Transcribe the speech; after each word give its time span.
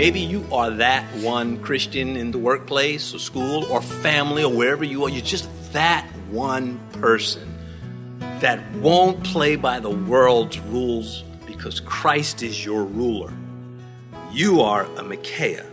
Maybe 0.00 0.20
you 0.20 0.46
are 0.50 0.70
that 0.70 1.04
one 1.16 1.60
Christian 1.60 2.16
in 2.16 2.30
the 2.30 2.38
workplace 2.38 3.14
or 3.14 3.18
school 3.18 3.64
or 3.66 3.82
family 3.82 4.42
or 4.42 4.50
wherever 4.50 4.82
you 4.82 5.04
are. 5.04 5.10
You're 5.10 5.20
just 5.20 5.46
that 5.74 6.06
one 6.30 6.80
person 6.92 7.54
that 8.38 8.72
won't 8.76 9.22
play 9.24 9.56
by 9.56 9.78
the 9.78 9.90
world's 9.90 10.58
rules 10.58 11.22
because 11.46 11.80
Christ 11.80 12.42
is 12.42 12.64
your 12.64 12.84
ruler. 12.84 13.30
You 14.32 14.62
are 14.62 14.84
a 14.84 15.02
Micaiah. 15.02 15.66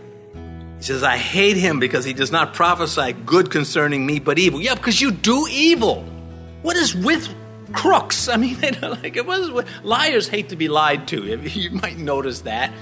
He 0.76 0.82
says, 0.82 1.02
I 1.02 1.16
hate 1.16 1.56
him 1.56 1.80
because 1.80 2.04
he 2.04 2.12
does 2.12 2.30
not 2.30 2.52
prophesy 2.52 3.14
good 3.14 3.50
concerning 3.50 4.04
me, 4.04 4.18
but 4.18 4.38
evil. 4.38 4.60
Yeah, 4.60 4.74
because 4.74 5.00
you 5.00 5.10
do 5.10 5.46
evil. 5.50 6.02
What 6.60 6.76
is 6.76 6.94
with 6.94 7.34
crooks? 7.72 8.28
I 8.34 8.36
mean, 8.36 8.58
like 8.82 9.16
it 9.16 9.24
was 9.24 9.64
liars 9.82 10.28
hate 10.28 10.50
to 10.50 10.56
be 10.56 10.68
lied 10.68 11.08
to. 11.08 11.38
You 11.48 11.70
might 11.70 11.96
notice 11.96 12.42
that. 12.42 12.74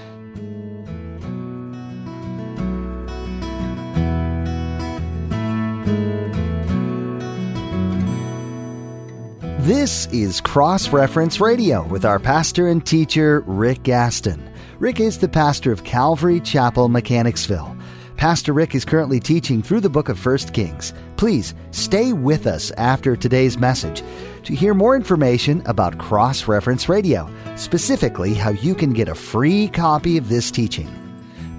This 9.79 10.07
is 10.07 10.41
Cross 10.41 10.89
Reference 10.89 11.39
Radio 11.39 11.85
with 11.85 12.03
our 12.03 12.17
pastor 12.17 12.67
and 12.67 12.83
teacher, 12.83 13.43
Rick 13.45 13.83
Gaston. 13.83 14.51
Rick 14.79 14.99
is 14.99 15.19
the 15.19 15.27
pastor 15.27 15.71
of 15.71 15.83
Calvary 15.83 16.39
Chapel, 16.39 16.89
Mechanicsville. 16.89 17.77
Pastor 18.15 18.53
Rick 18.53 18.73
is 18.73 18.83
currently 18.83 19.19
teaching 19.19 19.61
through 19.61 19.81
the 19.81 19.89
book 19.89 20.09
of 20.09 20.25
1 20.25 20.37
Kings. 20.51 20.95
Please 21.15 21.53
stay 21.69 22.11
with 22.11 22.47
us 22.47 22.71
after 22.71 23.15
today's 23.15 23.59
message 23.59 24.01
to 24.45 24.55
hear 24.55 24.73
more 24.73 24.95
information 24.95 25.61
about 25.67 25.99
Cross 25.99 26.47
Reference 26.47 26.89
Radio, 26.89 27.29
specifically 27.55 28.33
how 28.33 28.49
you 28.49 28.73
can 28.73 28.93
get 28.93 29.07
a 29.07 29.13
free 29.13 29.67
copy 29.67 30.17
of 30.17 30.27
this 30.27 30.49
teaching. 30.49 30.89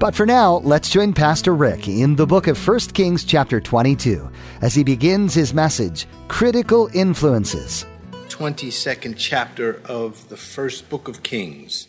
But 0.00 0.16
for 0.16 0.26
now, 0.26 0.56
let's 0.64 0.90
join 0.90 1.12
Pastor 1.12 1.54
Rick 1.54 1.86
in 1.86 2.16
the 2.16 2.26
book 2.26 2.48
of 2.48 2.58
1 2.66 2.78
Kings, 2.94 3.22
chapter 3.22 3.60
22, 3.60 4.28
as 4.60 4.74
he 4.74 4.82
begins 4.82 5.34
his 5.34 5.54
message 5.54 6.08
Critical 6.26 6.90
Influences. 6.92 7.86
22nd 8.28 9.14
chapter 9.16 9.80
of 9.86 10.28
the 10.28 10.36
first 10.36 10.90
book 10.90 11.08
of 11.08 11.22
Kings. 11.22 11.88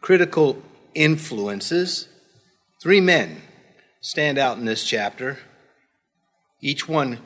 Critical 0.00 0.62
influences. 0.94 2.08
Three 2.82 3.00
men 3.00 3.40
stand 4.00 4.36
out 4.36 4.58
in 4.58 4.66
this 4.66 4.84
chapter, 4.84 5.38
each 6.60 6.86
one 6.86 7.18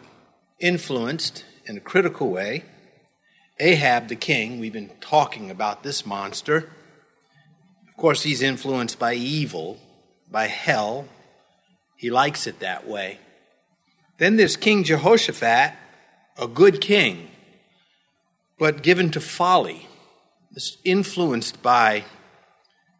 influenced 0.61 1.44
in 1.66 1.77
a 1.77 1.81
critical 1.81 2.31
way. 2.31 2.64
Ahab 3.59 4.06
the 4.06 4.16
king, 4.16 4.61
we've 4.61 4.72
been 4.72 4.92
talking 5.00 5.50
about 5.50 5.83
this 5.83 6.06
monster. 6.06 6.70
Of 7.89 7.97
course, 7.97 8.22
he's 8.22 8.41
influenced 8.41 9.00
by 9.00 9.14
evil, 9.14 9.78
by 10.31 10.47
hell. 10.47 11.09
He 11.97 12.11
likes 12.11 12.47
it 12.47 12.61
that 12.61 12.86
way. 12.86 13.19
Then 14.19 14.36
there's 14.36 14.56
King 14.56 14.84
Jehoshaphat, 14.84 15.75
a 16.36 16.47
good 16.47 16.81
king 16.81 17.31
but 18.58 18.82
given 18.82 19.10
to 19.10 19.20
folly, 19.20 19.88
is 20.54 20.78
influenced 20.84 21.62
by 21.62 22.04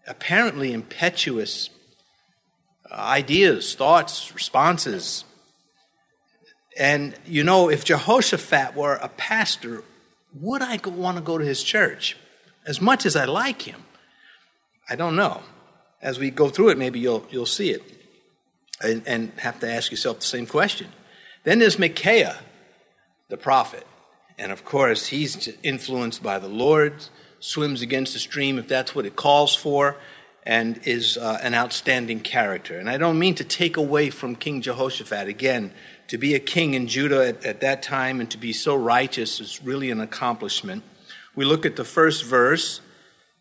apparently 0.07 0.73
impetuous 0.73 1.71
uh, 2.91 2.95
ideas, 2.95 3.75
thoughts, 3.75 4.33
responses. 4.35 5.25
And 6.79 7.15
you 7.27 7.43
know, 7.43 7.69
if 7.69 7.85
Jehoshaphat 7.85 8.77
were 8.77 8.95
a 8.95 9.09
pastor, 9.09 9.83
would 10.33 10.63
I 10.63 10.79
want 10.85 11.17
to 11.17 11.23
go 11.23 11.37
to 11.39 11.45
his 11.45 11.63
church? 11.63 12.17
As 12.67 12.81
much 12.81 13.07
as 13.07 13.17
I 13.17 13.25
like 13.25 13.63
him, 13.63 13.83
I 14.89 14.97
don't 14.97 15.17
know. 15.17 15.43
As 16.01 16.19
we 16.19 16.31
go 16.31 16.49
through 16.49 16.69
it, 16.69 16.79
maybe 16.79 17.01
you'll, 17.01 17.27
you'll 17.31 17.47
see 17.47 17.71
it 17.71 17.83
and, 18.81 19.03
and 19.07 19.33
have 19.39 19.59
to 19.61 19.71
ask 19.71 19.91
yourself 19.91 20.21
the 20.21 20.27
same 20.27 20.47
question. 20.47 20.89
Then 21.45 21.59
there's 21.59 21.79
Micaiah, 21.79 22.39
the 23.29 23.37
prophet. 23.37 23.87
And 24.39 24.53
of 24.53 24.65
course, 24.65 25.09
he's 25.09 25.49
influenced 25.63 26.23
by 26.23 26.39
the 26.39 26.49
Lord, 26.49 27.05
swims 27.41 27.83
against 27.83 28.13
the 28.13 28.21
stream 28.21 28.59
if 28.59 28.69
that's 28.69 28.95
what 28.95 29.05
it 29.05 29.17
calls 29.17 29.55
for, 29.55 29.97
and 30.45 30.81
is 30.85 31.19
uh, 31.19 31.39
an 31.43 31.55
outstanding 31.55 32.21
character. 32.21 32.79
And 32.79 32.89
I 32.89 32.97
don't 32.97 33.19
mean 33.19 33.35
to 33.35 33.45
take 33.45 33.77
away 33.77 34.11
from 34.11 34.37
King 34.37 34.63
Jehoshaphat. 34.63 35.29
Again, 35.29 35.73
to 36.07 36.17
be 36.17 36.35
a 36.35 36.39
king 36.39 36.75
in 36.75 36.87
Judah 36.87 37.29
at, 37.29 37.45
at 37.45 37.61
that 37.61 37.83
time 37.83 38.21
and 38.21 38.31
to 38.31 38.39
be 38.39 38.53
so 38.53 38.75
righteous 38.75 39.41
is 39.41 39.63
really 39.63 39.91
an 39.91 40.01
accomplishment. 40.01 40.85
We 41.35 41.45
look 41.45 41.67
at 41.67 41.77
the 41.77 41.85
first 41.85 42.25
verse, 42.25 42.81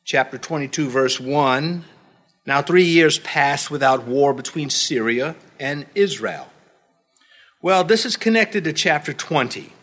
chapter 0.04 0.38
22, 0.38 0.90
verse 0.90 1.20
1. 1.20 1.86
Now, 2.46 2.62
three 2.62 2.86
years 2.86 3.20
passed 3.20 3.72
without 3.72 4.06
war 4.06 4.34
between 4.34 4.70
Syria 4.70 5.36
and 5.60 5.86
Israel. 5.96 6.48
Well, 7.62 7.84
this 7.84 8.06
is 8.06 8.18
connected 8.18 8.64
to 8.66 8.74
chapter 8.74 9.14
20. 9.14 9.74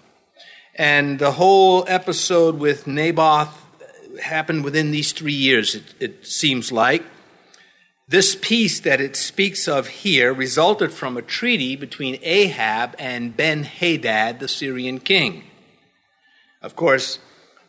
And 0.77 1.21
the 1.21 1.33
whole 1.33 1.85
episode 1.87 2.59
with 2.59 2.87
Naboth 2.87 3.65
happened 4.21 4.65
within 4.65 4.91
these 4.91 5.13
three 5.13 5.33
years, 5.33 5.75
it, 5.75 5.95
it 6.01 6.27
seems 6.27 6.73
like. 6.73 7.05
This 8.09 8.37
peace 8.41 8.81
that 8.81 9.01
it 9.01 9.17
speaks 9.17 9.67
of 9.69 9.87
here 9.87 10.35
resulted 10.35 10.93
from 10.93 11.17
a 11.17 11.23
treaty 11.23 11.75
between 11.77 12.19
Ahab 12.23 12.95
and 12.99 13.37
Ben 13.37 13.63
Hadad, 13.63 14.41
the 14.41 14.49
Syrian 14.49 14.99
king. 14.99 15.45
Of 16.61 16.77
course, 16.77 17.19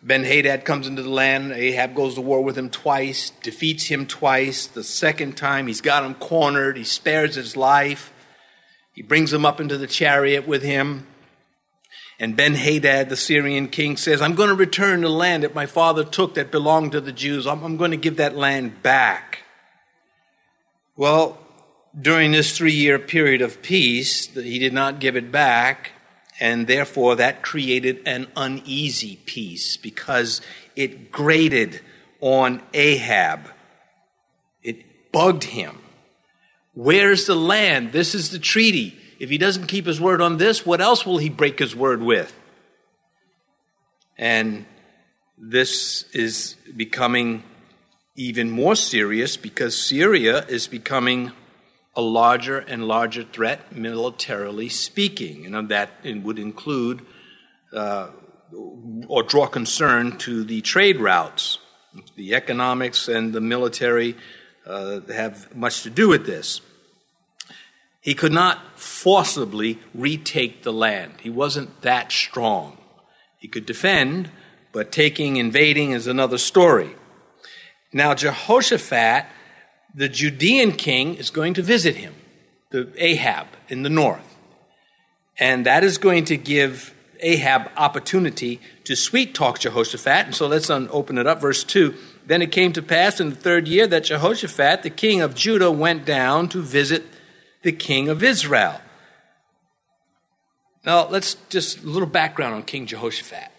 Ben 0.01 0.23
Hadad 0.23 0.66
comes 0.66 0.87
into 0.87 1.03
the 1.03 1.09
land. 1.09 1.51
Ahab 1.51 1.95
goes 1.95 2.16
to 2.16 2.22
war 2.22 2.43
with 2.43 2.57
him 2.57 2.69
twice, 2.69 3.29
defeats 3.43 3.85
him 3.85 4.05
twice. 4.05 4.67
The 4.67 4.83
second 4.83 5.37
time, 5.37 5.67
he's 5.67 5.81
got 5.81 6.03
him 6.03 6.16
cornered. 6.16 6.75
He 6.75 6.83
spares 6.83 7.35
his 7.35 7.55
life. 7.55 8.11
He 8.93 9.01
brings 9.01 9.31
him 9.31 9.45
up 9.45 9.61
into 9.61 9.77
the 9.77 9.87
chariot 9.87 10.47
with 10.47 10.63
him. 10.63 11.07
And 12.19 12.37
Ben 12.37 12.55
Hadad, 12.55 13.09
the 13.09 13.17
Syrian 13.17 13.67
king, 13.67 13.97
says, 13.97 14.21
I'm 14.21 14.35
going 14.35 14.49
to 14.49 14.55
return 14.55 15.01
the 15.01 15.09
land 15.09 15.43
that 15.43 15.53
my 15.53 15.65
father 15.65 16.03
took 16.03 16.35
that 16.35 16.51
belonged 16.51 16.93
to 16.93 17.01
the 17.01 17.11
Jews. 17.11 17.45
I'm, 17.45 17.63
I'm 17.63 17.77
going 17.77 17.91
to 17.91 17.97
give 17.97 18.17
that 18.17 18.37
land 18.37 18.81
back. 18.81 19.39
Well, 20.95 21.37
during 21.99 22.31
this 22.31 22.57
three 22.57 22.73
year 22.73 22.99
period 22.99 23.41
of 23.41 23.61
peace, 23.61 24.27
he 24.27 24.59
did 24.59 24.73
not 24.73 24.99
give 24.99 25.17
it 25.17 25.31
back, 25.31 25.91
and 26.39 26.67
therefore 26.67 27.15
that 27.15 27.41
created 27.41 28.01
an 28.05 28.27
uneasy 28.35 29.17
peace 29.25 29.75
because 29.75 30.41
it 30.75 31.11
grated 31.11 31.81
on 32.21 32.61
Ahab. 32.73 33.49
It 34.63 35.11
bugged 35.11 35.45
him. 35.45 35.79
Where's 36.73 37.25
the 37.25 37.35
land? 37.35 37.91
This 37.91 38.15
is 38.15 38.31
the 38.31 38.39
treaty. 38.39 38.97
If 39.19 39.29
he 39.29 39.37
doesn't 39.37 39.67
keep 39.67 39.85
his 39.85 39.99
word 39.99 40.21
on 40.21 40.37
this, 40.37 40.65
what 40.65 40.81
else 40.81 41.05
will 41.05 41.17
he 41.17 41.29
break 41.29 41.59
his 41.59 41.75
word 41.75 42.01
with? 42.01 42.37
And 44.17 44.65
this 45.37 46.03
is 46.13 46.55
becoming 46.75 47.43
even 48.15 48.49
more 48.49 48.75
serious 48.75 49.35
because 49.37 49.77
Syria 49.77 50.45
is 50.45 50.67
becoming 50.67 51.31
a 51.95 52.01
larger 52.01 52.59
and 52.59 52.85
larger 52.87 53.23
threat, 53.23 53.75
militarily 53.75 54.69
speaking. 54.69 55.45
And 55.45 55.69
that 55.69 55.91
would 56.03 56.39
include 56.39 57.05
uh, 57.73 58.09
or 59.07 59.23
draw 59.23 59.47
concern 59.47 60.17
to 60.19 60.43
the 60.43 60.61
trade 60.61 60.99
routes. 60.99 61.59
The 62.15 62.35
economics 62.35 63.07
and 63.07 63.33
the 63.33 63.41
military 63.41 64.15
uh, 64.65 65.01
have 65.13 65.55
much 65.55 65.83
to 65.83 65.89
do 65.89 66.09
with 66.09 66.25
this. 66.25 66.61
He 68.05 68.13
could 68.13 68.31
not 68.31 68.79
forcibly 68.79 69.79
retake 69.95 70.61
the 70.61 70.71
land. 70.71 71.13
He 71.21 71.31
wasn't 71.31 71.81
that 71.81 72.11
strong. 72.11 72.77
He 73.39 73.47
could 73.47 73.66
defend, 73.66 74.29
but 74.71 74.91
taking, 74.91 75.38
invading 75.38 75.89
is 75.89 76.05
another 76.05 76.37
story. 76.37 76.91
Now, 77.91 78.13
Jehoshaphat, 78.13 79.25
the 79.96 80.07
Judean 80.07 80.73
king, 80.73 81.16
is 81.16 81.31
going 81.31 81.55
to 81.55 81.63
visit 81.63 81.96
him, 81.96 82.13
the 82.69 82.91
Ahab 82.96 83.47
in 83.69 83.81
the 83.81 83.90
north. 83.90 84.37
And 85.40 85.66
that 85.66 85.84
is 85.84 85.97
going 85.97 86.25
to 86.25 86.37
give 86.37 86.93
Ahab 87.22 87.72
opportunity 87.75 88.61
to 88.84 88.96
sweet 88.96 89.34
talk 89.34 89.57
Jehoshaphat. 89.57 90.28
And 90.28 90.35
so 90.35 90.46
let's 90.46 90.69
open 90.69 91.17
it 91.17 91.25
up. 91.25 91.41
Verse 91.41 91.63
2. 91.63 91.96
Then 92.28 92.43
it 92.43 92.52
came 92.52 92.72
to 92.73 92.84
pass 92.84 93.19
in 93.19 93.31
the 93.31 93.35
third 93.35 93.67
year 93.67 93.87
that 93.87 94.03
Jehoshaphat, 94.03 94.84
the 94.84 94.91
king 94.91 95.22
of 95.22 95.34
Judah, 95.34 95.72
went 95.72 96.05
down 96.05 96.49
to 96.49 96.61
visit 96.61 97.03
the 97.66 97.72
king 97.72 98.09
of 98.09 98.22
Israel. 98.22 98.79
Now, 100.85 101.08
let's 101.08 101.34
just 101.50 101.84
a 101.84 101.88
little 101.88 102.08
background 102.08 102.53
on 102.53 102.62
King 102.62 102.85
Jehoshaphat 102.85 103.50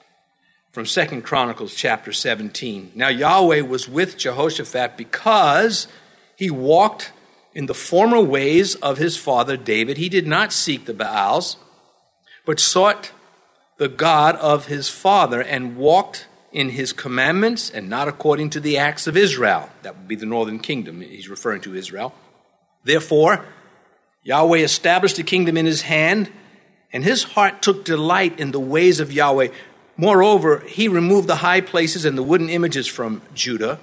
from 0.70 0.86
Second 0.86 1.22
Chronicles 1.22 1.74
chapter 1.74 2.12
17. 2.12 2.92
Now, 2.94 3.08
Yahweh 3.08 3.62
was 3.62 3.88
with 3.88 4.16
Jehoshaphat 4.16 4.96
because 4.96 5.88
he 6.36 6.50
walked 6.50 7.12
in 7.52 7.66
the 7.66 7.74
former 7.74 8.20
ways 8.20 8.76
of 8.76 8.98
his 8.98 9.16
father 9.16 9.56
David. 9.56 9.96
He 9.96 10.08
did 10.08 10.26
not 10.26 10.52
seek 10.52 10.84
the 10.84 10.94
Baals, 10.94 11.56
but 12.44 12.60
sought 12.60 13.10
the 13.76 13.88
God 13.88 14.36
of 14.36 14.66
his 14.66 14.88
father 14.88 15.42
and 15.42 15.76
walked 15.76 16.28
in 16.52 16.68
his 16.70 16.92
commandments 16.92 17.70
and 17.70 17.90
not 17.90 18.06
according 18.06 18.50
to 18.50 18.60
the 18.60 18.78
acts 18.78 19.08
of 19.08 19.16
Israel. 19.16 19.68
That 19.82 19.96
would 19.96 20.06
be 20.06 20.14
the 20.14 20.26
northern 20.26 20.60
kingdom. 20.60 21.00
He's 21.00 21.28
referring 21.28 21.62
to 21.62 21.74
Israel 21.74 22.14
Therefore, 22.86 23.44
Yahweh 24.26 24.58
established 24.58 25.20
a 25.20 25.22
kingdom 25.22 25.56
in 25.56 25.66
his 25.66 25.82
hand, 25.82 26.32
and 26.92 27.04
his 27.04 27.22
heart 27.22 27.62
took 27.62 27.84
delight 27.84 28.40
in 28.40 28.50
the 28.50 28.58
ways 28.58 28.98
of 28.98 29.12
Yahweh. 29.12 29.48
Moreover, 29.96 30.64
he 30.66 30.88
removed 30.88 31.28
the 31.28 31.36
high 31.36 31.60
places 31.60 32.04
and 32.04 32.18
the 32.18 32.24
wooden 32.24 32.50
images 32.50 32.88
from 32.88 33.22
Judah. 33.34 33.78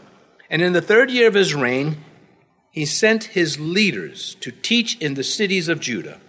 And 0.49 0.61
in 0.61 0.73
the 0.73 0.81
third 0.81 1.09
year 1.09 1.29
of 1.29 1.33
his 1.33 1.55
reign, 1.55 2.03
he 2.71 2.85
sent 2.85 3.23
his 3.23 3.57
leaders 3.57 4.35
to 4.41 4.51
teach 4.51 4.97
in 4.97 5.13
the 5.13 5.23
cities 5.23 5.69
of 5.69 5.79
Judah, 5.79 6.19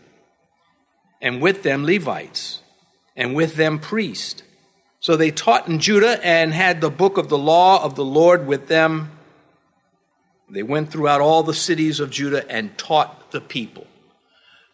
and 1.21 1.43
with 1.43 1.65
them 1.65 1.85
Levites, 1.85 2.61
and 3.17 3.35
with 3.35 3.57
them 3.57 3.81
priests. 3.81 4.45
So 5.01 5.17
they 5.17 5.33
taught 5.33 5.67
in 5.67 5.81
Judah 5.81 6.25
and 6.25 6.55
had 6.55 6.81
the 6.81 6.89
book 6.89 7.19
of 7.19 7.29
the 7.29 7.39
law 7.39 7.83
of 7.83 7.97
the 7.97 8.05
Lord 8.05 8.47
with 8.47 8.69
them. 8.69 9.11
They 10.49 10.63
went 10.63 10.93
throughout 10.93 11.21
all 11.21 11.43
the 11.43 11.53
cities 11.53 11.99
of 11.99 12.11
Judah 12.11 12.49
and 12.49 12.79
taught 12.79 13.33
the 13.33 13.41
people. 13.41 13.89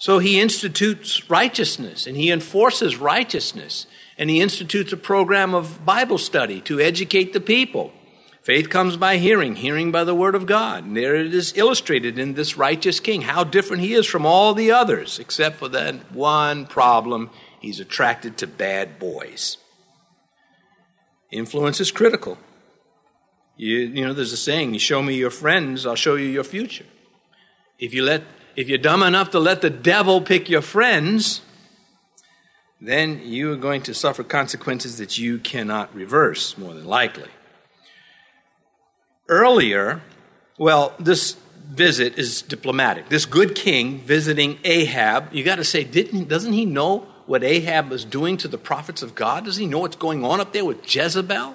So 0.00 0.18
he 0.18 0.40
institutes 0.40 1.28
righteousness 1.28 2.06
and 2.06 2.16
he 2.16 2.30
enforces 2.30 2.96
righteousness 2.96 3.86
and 4.16 4.30
he 4.30 4.40
institutes 4.40 4.94
a 4.94 4.96
program 4.96 5.54
of 5.54 5.84
Bible 5.84 6.16
study 6.16 6.62
to 6.62 6.80
educate 6.80 7.34
the 7.34 7.40
people. 7.40 7.92
Faith 8.40 8.70
comes 8.70 8.96
by 8.96 9.18
hearing, 9.18 9.56
hearing 9.56 9.92
by 9.92 10.04
the 10.04 10.14
word 10.14 10.34
of 10.34 10.46
God. 10.46 10.84
And 10.84 10.96
there 10.96 11.14
it 11.14 11.34
is 11.34 11.52
illustrated 11.54 12.18
in 12.18 12.32
this 12.32 12.56
righteous 12.56 12.98
king, 12.98 13.20
how 13.20 13.44
different 13.44 13.82
he 13.82 13.92
is 13.92 14.06
from 14.06 14.24
all 14.24 14.54
the 14.54 14.70
others, 14.70 15.18
except 15.18 15.56
for 15.56 15.68
that 15.68 16.12
one 16.12 16.64
problem 16.64 17.28
he's 17.60 17.78
attracted 17.78 18.38
to 18.38 18.46
bad 18.46 18.98
boys. 18.98 19.58
Influence 21.30 21.78
is 21.78 21.90
critical. 21.90 22.38
You, 23.58 23.76
you 23.76 24.06
know, 24.06 24.14
there's 24.14 24.32
a 24.32 24.38
saying, 24.38 24.72
you 24.72 24.80
show 24.80 25.02
me 25.02 25.14
your 25.14 25.28
friends, 25.28 25.84
I'll 25.84 25.94
show 25.94 26.14
you 26.14 26.24
your 26.24 26.44
future. 26.44 26.86
If, 27.78 27.92
you 27.92 28.02
let, 28.02 28.22
if 28.56 28.68
you're 28.68 28.78
dumb 28.78 29.02
enough 29.02 29.30
to 29.30 29.38
let 29.38 29.60
the 29.60 29.70
devil 29.70 30.20
pick 30.20 30.48
your 30.48 30.62
friends, 30.62 31.40
then 32.80 33.20
you 33.24 33.52
are 33.52 33.56
going 33.56 33.82
to 33.82 33.94
suffer 33.94 34.22
consequences 34.22 34.98
that 34.98 35.18
you 35.18 35.38
cannot 35.38 35.94
reverse, 35.94 36.56
more 36.56 36.74
than 36.74 36.86
likely 36.86 37.28
earlier, 39.30 40.02
well, 40.58 40.92
this 40.98 41.36
visit 41.70 42.18
is 42.18 42.42
diplomatic. 42.42 43.08
This 43.08 43.24
good 43.24 43.54
king 43.54 44.00
visiting 44.00 44.58
Ahab, 44.64 45.32
you 45.32 45.44
got 45.44 45.56
to 45.56 45.64
say, 45.64 45.84
didn't, 45.84 46.28
doesn't 46.28 46.52
he 46.52 46.66
know 46.66 47.06
what 47.26 47.44
Ahab 47.44 47.88
was 47.88 48.04
doing 48.04 48.36
to 48.38 48.48
the 48.48 48.58
prophets 48.58 49.02
of 49.02 49.14
God? 49.14 49.44
Does 49.44 49.56
he 49.56 49.66
know 49.66 49.78
what's 49.78 49.96
going 49.96 50.24
on 50.24 50.40
up 50.40 50.52
there 50.52 50.64
with 50.64 50.94
Jezebel? 50.94 51.54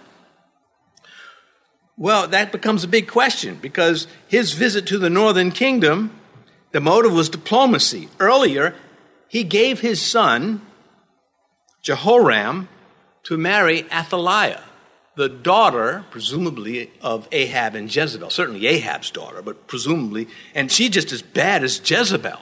Well, 1.97 2.27
that 2.29 2.51
becomes 2.51 2.83
a 2.83 2.87
big 2.87 3.07
question 3.07 3.59
because 3.61 4.07
his 4.27 4.53
visit 4.53 4.87
to 4.87 4.97
the 4.97 5.09
northern 5.09 5.51
kingdom, 5.51 6.11
the 6.75 6.81
motive 6.81 7.13
was 7.13 7.29
diplomacy. 7.29 8.09
Earlier, 8.19 8.75
he 9.29 9.45
gave 9.45 9.79
his 9.79 10.01
son, 10.01 10.61
Jehoram, 11.81 12.67
to 13.23 13.37
marry 13.37 13.85
Athaliah 13.93 14.61
the 15.15 15.29
daughter, 15.29 16.03
presumably, 16.11 16.91
of 16.99 17.29
Ahab 17.31 17.75
and 17.75 17.95
Jezebel. 17.95 18.29
Certainly 18.29 18.67
Ahab's 18.67 19.09
daughter, 19.09 19.41
but 19.41 19.67
presumably, 19.67 20.27
and 20.53 20.69
she 20.69 20.89
just 20.89 21.13
as 21.13 21.21
bad 21.21 21.63
as 21.63 21.79
Jezebel. 21.89 22.41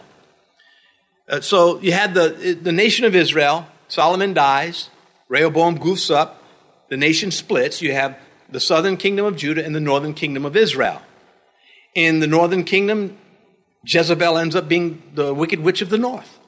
Uh, 1.29 1.41
so 1.41 1.79
you 1.81 1.91
had 1.91 2.15
the, 2.15 2.57
the 2.59 2.71
nation 2.71 3.05
of 3.05 3.13
Israel, 3.13 3.67
Solomon 3.87 4.33
dies, 4.33 4.89
Rehoboam 5.29 5.77
goofs 5.77 6.09
up, 6.09 6.41
the 6.89 6.97
nation 6.97 7.29
splits. 7.29 7.83
You 7.83 7.93
have 7.93 8.17
the 8.49 8.59
southern 8.59 8.97
kingdom 8.97 9.27
of 9.27 9.37
Judah 9.37 9.63
and 9.63 9.75
the 9.75 9.79
northern 9.79 10.15
kingdom 10.15 10.43
of 10.43 10.57
Israel. 10.57 11.03
In 11.93 12.19
the 12.19 12.25
northern 12.25 12.63
kingdom, 12.63 13.19
Jezebel 13.85 14.37
ends 14.37 14.55
up 14.55 14.67
being 14.67 15.03
the 15.13 15.33
wicked 15.33 15.59
witch 15.59 15.81
of 15.81 15.89
the 15.89 15.97
north. 15.97 16.39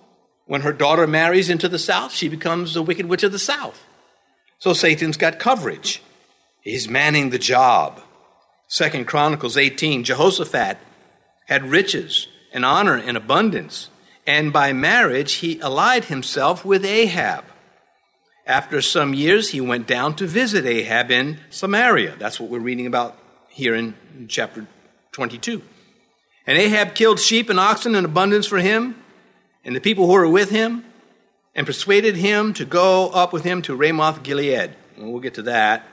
When 0.46 0.62
her 0.62 0.74
daughter 0.74 1.08
marries 1.08 1.50
into 1.50 1.68
the 1.68 1.80
south, 1.80 2.14
she 2.14 2.30
becomes 2.30 2.74
the 2.74 2.84
wicked 2.84 3.08
witch 3.08 3.24
of 3.24 3.32
the 3.32 3.40
south. 3.40 3.84
So 4.60 4.74
Satan's 4.74 5.18
got 5.18 5.40
coverage. 5.40 6.02
He's 6.62 6.88
manning 6.88 7.30
the 7.30 7.40
job. 7.40 8.02
Second 8.68 9.06
Chronicles 9.06 9.58
18, 9.58 10.04
Jehoshaphat 10.04 10.78
had 11.48 11.70
riches 11.70 12.28
and 12.54 12.66
honor 12.66 12.98
in 12.98 13.16
abundance, 13.16 13.90
and 14.26 14.54
by 14.54 14.74
marriage 14.74 15.34
he 15.34 15.60
allied 15.60 16.06
himself 16.06 16.64
with 16.64 16.86
Ahab. 16.86 17.44
After 18.48 18.82
some 18.82 19.14
years, 19.14 19.50
he 19.50 19.62
went 19.62 19.88
down 19.88 20.16
to 20.18 20.28
visit 20.28 20.66
Ahab 20.66 21.10
in 21.12 21.40
Samaria. 21.50 22.16
That's 22.18 22.40
what 22.40 22.50
we're 22.50 22.60
reading 22.60 22.86
about 22.86 23.18
here 23.50 23.74
in 23.74 23.96
chapter 24.28 24.68
22. 25.12 25.62
And 26.48 26.58
Ahab 26.58 26.96
killed 26.96 27.20
sheep 27.20 27.50
and 27.50 27.60
oxen 27.60 27.96
in 27.96 28.06
abundance 28.06 28.46
for 28.46 28.60
him 28.60 28.96
and 29.66 29.76
the 29.76 29.82
people 29.82 30.06
who 30.06 30.14
were 30.14 30.30
with 30.30 30.52
him, 30.52 30.86
and 31.56 31.66
persuaded 31.66 32.16
him 32.16 32.54
to 32.54 32.66
go 32.66 33.10
up 33.10 33.34
with 33.34 33.44
him 33.44 33.62
to 33.64 33.76
Ramoth 33.76 34.22
Gilead. 34.24 34.76
And 34.96 35.12
we'll 35.12 35.22
get 35.22 35.34
to 35.36 35.42
that. 35.44 35.88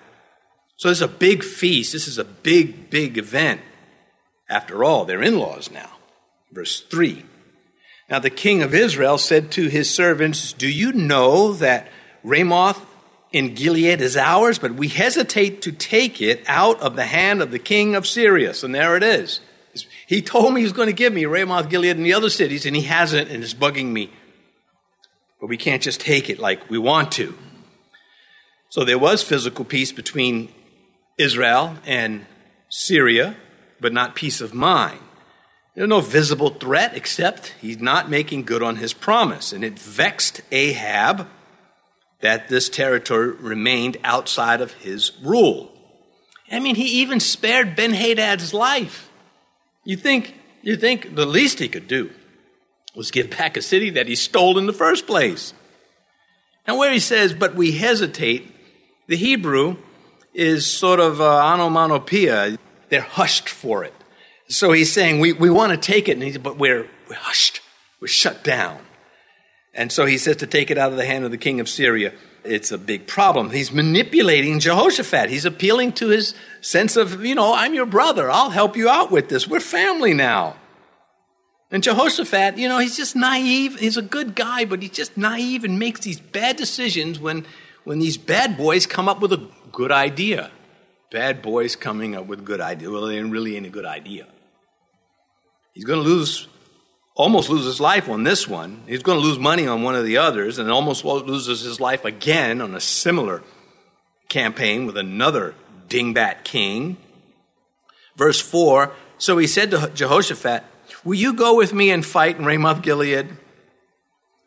So 0.76 0.88
this 0.88 0.98
is 0.98 1.02
a 1.02 1.08
big 1.08 1.42
feast. 1.42 1.92
This 1.92 2.06
is 2.06 2.18
a 2.18 2.24
big, 2.24 2.90
big 2.90 3.16
event. 3.16 3.60
After 4.48 4.84
all, 4.84 5.04
they're 5.04 5.22
in 5.22 5.38
laws 5.38 5.70
now. 5.70 5.90
Verse 6.50 6.80
3. 6.80 7.24
Now 8.10 8.18
the 8.18 8.30
king 8.30 8.62
of 8.62 8.74
Israel 8.74 9.16
said 9.16 9.50
to 9.52 9.68
his 9.68 9.88
servants, 9.88 10.52
Do 10.52 10.68
you 10.68 10.92
know 10.92 11.54
that 11.54 11.88
Ramoth 12.22 12.84
in 13.30 13.54
Gilead 13.54 14.02
is 14.02 14.16
ours, 14.16 14.58
but 14.58 14.74
we 14.74 14.88
hesitate 14.88 15.62
to 15.62 15.72
take 15.72 16.20
it 16.20 16.42
out 16.46 16.80
of 16.80 16.96
the 16.96 17.06
hand 17.06 17.40
of 17.40 17.52
the 17.52 17.58
king 17.58 17.94
of 17.94 18.06
Syria? 18.06 18.52
And 18.62 18.74
there 18.74 18.96
it 18.96 19.02
is. 19.02 19.40
He 20.12 20.20
told 20.20 20.52
me 20.52 20.60
he 20.60 20.64
was 20.64 20.74
going 20.74 20.88
to 20.88 20.92
give 20.92 21.14
me 21.14 21.24
Ramoth 21.24 21.70
Gilead 21.70 21.96
and 21.96 22.04
the 22.04 22.12
other 22.12 22.28
cities, 22.28 22.66
and 22.66 22.76
he 22.76 22.82
hasn't, 22.82 23.30
and 23.30 23.42
it's 23.42 23.54
bugging 23.54 23.92
me. 23.92 24.10
But 25.40 25.46
we 25.46 25.56
can't 25.56 25.80
just 25.80 26.02
take 26.02 26.28
it 26.28 26.38
like 26.38 26.68
we 26.68 26.76
want 26.76 27.12
to. 27.12 27.34
So 28.68 28.84
there 28.84 28.98
was 28.98 29.22
physical 29.22 29.64
peace 29.64 29.90
between 29.90 30.50
Israel 31.16 31.78
and 31.86 32.26
Syria, 32.68 33.36
but 33.80 33.94
not 33.94 34.14
peace 34.14 34.42
of 34.42 34.52
mind. 34.52 35.00
There's 35.74 35.88
no 35.88 36.02
visible 36.02 36.50
threat 36.50 36.94
except 36.94 37.54
he's 37.62 37.80
not 37.80 38.10
making 38.10 38.42
good 38.42 38.62
on 38.62 38.76
his 38.76 38.92
promise. 38.92 39.50
And 39.50 39.64
it 39.64 39.78
vexed 39.78 40.42
Ahab 40.52 41.26
that 42.20 42.50
this 42.50 42.68
territory 42.68 43.30
remained 43.30 43.96
outside 44.04 44.60
of 44.60 44.74
his 44.74 45.12
rule. 45.22 45.72
I 46.50 46.60
mean, 46.60 46.74
he 46.74 47.00
even 47.00 47.18
spared 47.18 47.74
Ben 47.74 47.94
Hadad's 47.94 48.52
life. 48.52 49.08
You 49.84 49.96
think, 49.96 50.34
you 50.62 50.76
think 50.76 51.14
the 51.14 51.26
least 51.26 51.58
he 51.58 51.68
could 51.68 51.88
do 51.88 52.10
was 52.94 53.10
give 53.10 53.30
back 53.30 53.56
a 53.56 53.62
city 53.62 53.90
that 53.90 54.06
he 54.06 54.14
stole 54.14 54.58
in 54.58 54.66
the 54.66 54.72
first 54.72 55.06
place. 55.06 55.54
Now, 56.68 56.78
where 56.78 56.92
he 56.92 57.00
says, 57.00 57.34
but 57.34 57.54
we 57.54 57.72
hesitate, 57.72 58.54
the 59.08 59.16
Hebrew 59.16 59.76
is 60.34 60.66
sort 60.66 61.00
of 61.00 61.20
uh, 61.20 61.24
onomatopoeia. 61.24 62.58
They're 62.88 63.00
hushed 63.00 63.48
for 63.48 63.82
it. 63.84 63.94
So 64.48 64.72
he's 64.72 64.92
saying, 64.92 65.18
we, 65.18 65.32
we 65.32 65.50
want 65.50 65.72
to 65.72 65.78
take 65.78 66.08
it, 66.08 66.18
and 66.18 66.42
but 66.42 66.58
we're, 66.58 66.88
we're 67.08 67.16
hushed. 67.16 67.60
We're 68.00 68.08
shut 68.08 68.44
down. 68.44 68.78
And 69.74 69.90
so 69.90 70.04
he 70.04 70.18
says 70.18 70.36
to 70.36 70.46
take 70.46 70.70
it 70.70 70.78
out 70.78 70.92
of 70.92 70.98
the 70.98 71.06
hand 71.06 71.24
of 71.24 71.30
the 71.30 71.38
king 71.38 71.58
of 71.58 71.68
Syria. 71.68 72.12
It's 72.44 72.72
a 72.72 72.78
big 72.78 73.06
problem. 73.06 73.50
He's 73.50 73.72
manipulating 73.72 74.58
Jehoshaphat. 74.58 75.30
He's 75.30 75.44
appealing 75.44 75.92
to 75.94 76.08
his 76.08 76.34
sense 76.60 76.96
of, 76.96 77.24
you 77.24 77.34
know, 77.34 77.54
I'm 77.54 77.74
your 77.74 77.86
brother. 77.86 78.30
I'll 78.30 78.50
help 78.50 78.76
you 78.76 78.88
out 78.88 79.10
with 79.10 79.28
this. 79.28 79.46
We're 79.46 79.60
family 79.60 80.14
now. 80.14 80.56
And 81.70 81.82
Jehoshaphat, 81.82 82.58
you 82.58 82.68
know, 82.68 82.78
he's 82.78 82.96
just 82.96 83.16
naive. 83.16 83.78
He's 83.78 83.96
a 83.96 84.02
good 84.02 84.34
guy, 84.34 84.64
but 84.64 84.82
he's 84.82 84.90
just 84.90 85.16
naive 85.16 85.64
and 85.64 85.78
makes 85.78 86.00
these 86.00 86.20
bad 86.20 86.56
decisions 86.56 87.18
when, 87.18 87.46
when 87.84 87.98
these 87.98 88.18
bad 88.18 88.58
boys 88.58 88.86
come 88.86 89.08
up 89.08 89.20
with 89.20 89.32
a 89.32 89.48
good 89.72 89.90
idea. 89.90 90.50
Bad 91.10 91.40
boys 91.40 91.76
coming 91.76 92.14
up 92.14 92.26
with 92.26 92.44
good 92.44 92.60
idea. 92.60 92.90
Well, 92.90 93.06
they 93.06 93.16
ain't 93.16 93.30
really 93.30 93.56
ain't 93.56 93.66
a 93.66 93.70
good 93.70 93.86
idea. 93.86 94.26
He's 95.72 95.84
going 95.84 96.02
to 96.02 96.08
lose, 96.08 96.46
almost 97.14 97.50
lose 97.50 97.64
his 97.64 97.80
life 97.80 98.08
on 98.08 98.24
this 98.24 98.48
one. 98.48 98.82
He's 98.86 99.02
going 99.02 99.18
to 99.18 99.24
lose 99.24 99.38
money 99.38 99.66
on 99.66 99.82
one 99.82 99.94
of 99.94 100.04
the 100.04 100.18
others, 100.18 100.58
and 100.58 100.70
almost 100.70 101.04
loses 101.04 101.60
his 101.60 101.80
life 101.80 102.04
again 102.04 102.60
on 102.60 102.74
a 102.74 102.80
similar 102.80 103.42
campaign 104.28 104.86
with 104.86 104.96
another 104.96 105.54
dingbat 105.88 106.44
king. 106.44 106.96
Verse 108.16 108.40
4 108.40 108.92
So 109.18 109.38
he 109.38 109.46
said 109.46 109.70
to 109.70 109.90
Jehoshaphat, 109.94 110.64
Will 111.04 111.14
you 111.14 111.34
go 111.34 111.56
with 111.56 111.72
me 111.72 111.90
and 111.90 112.04
fight 112.04 112.38
in 112.38 112.44
Ramoth 112.44 112.82
Gilead? 112.82 113.28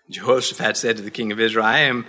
Jehoshaphat 0.10 0.78
said 0.78 0.98
to 0.98 1.04
the 1.04 1.12
king 1.12 1.32
of 1.32 1.40
Israel, 1.40 1.66
I 1.66 1.80
am 1.80 2.06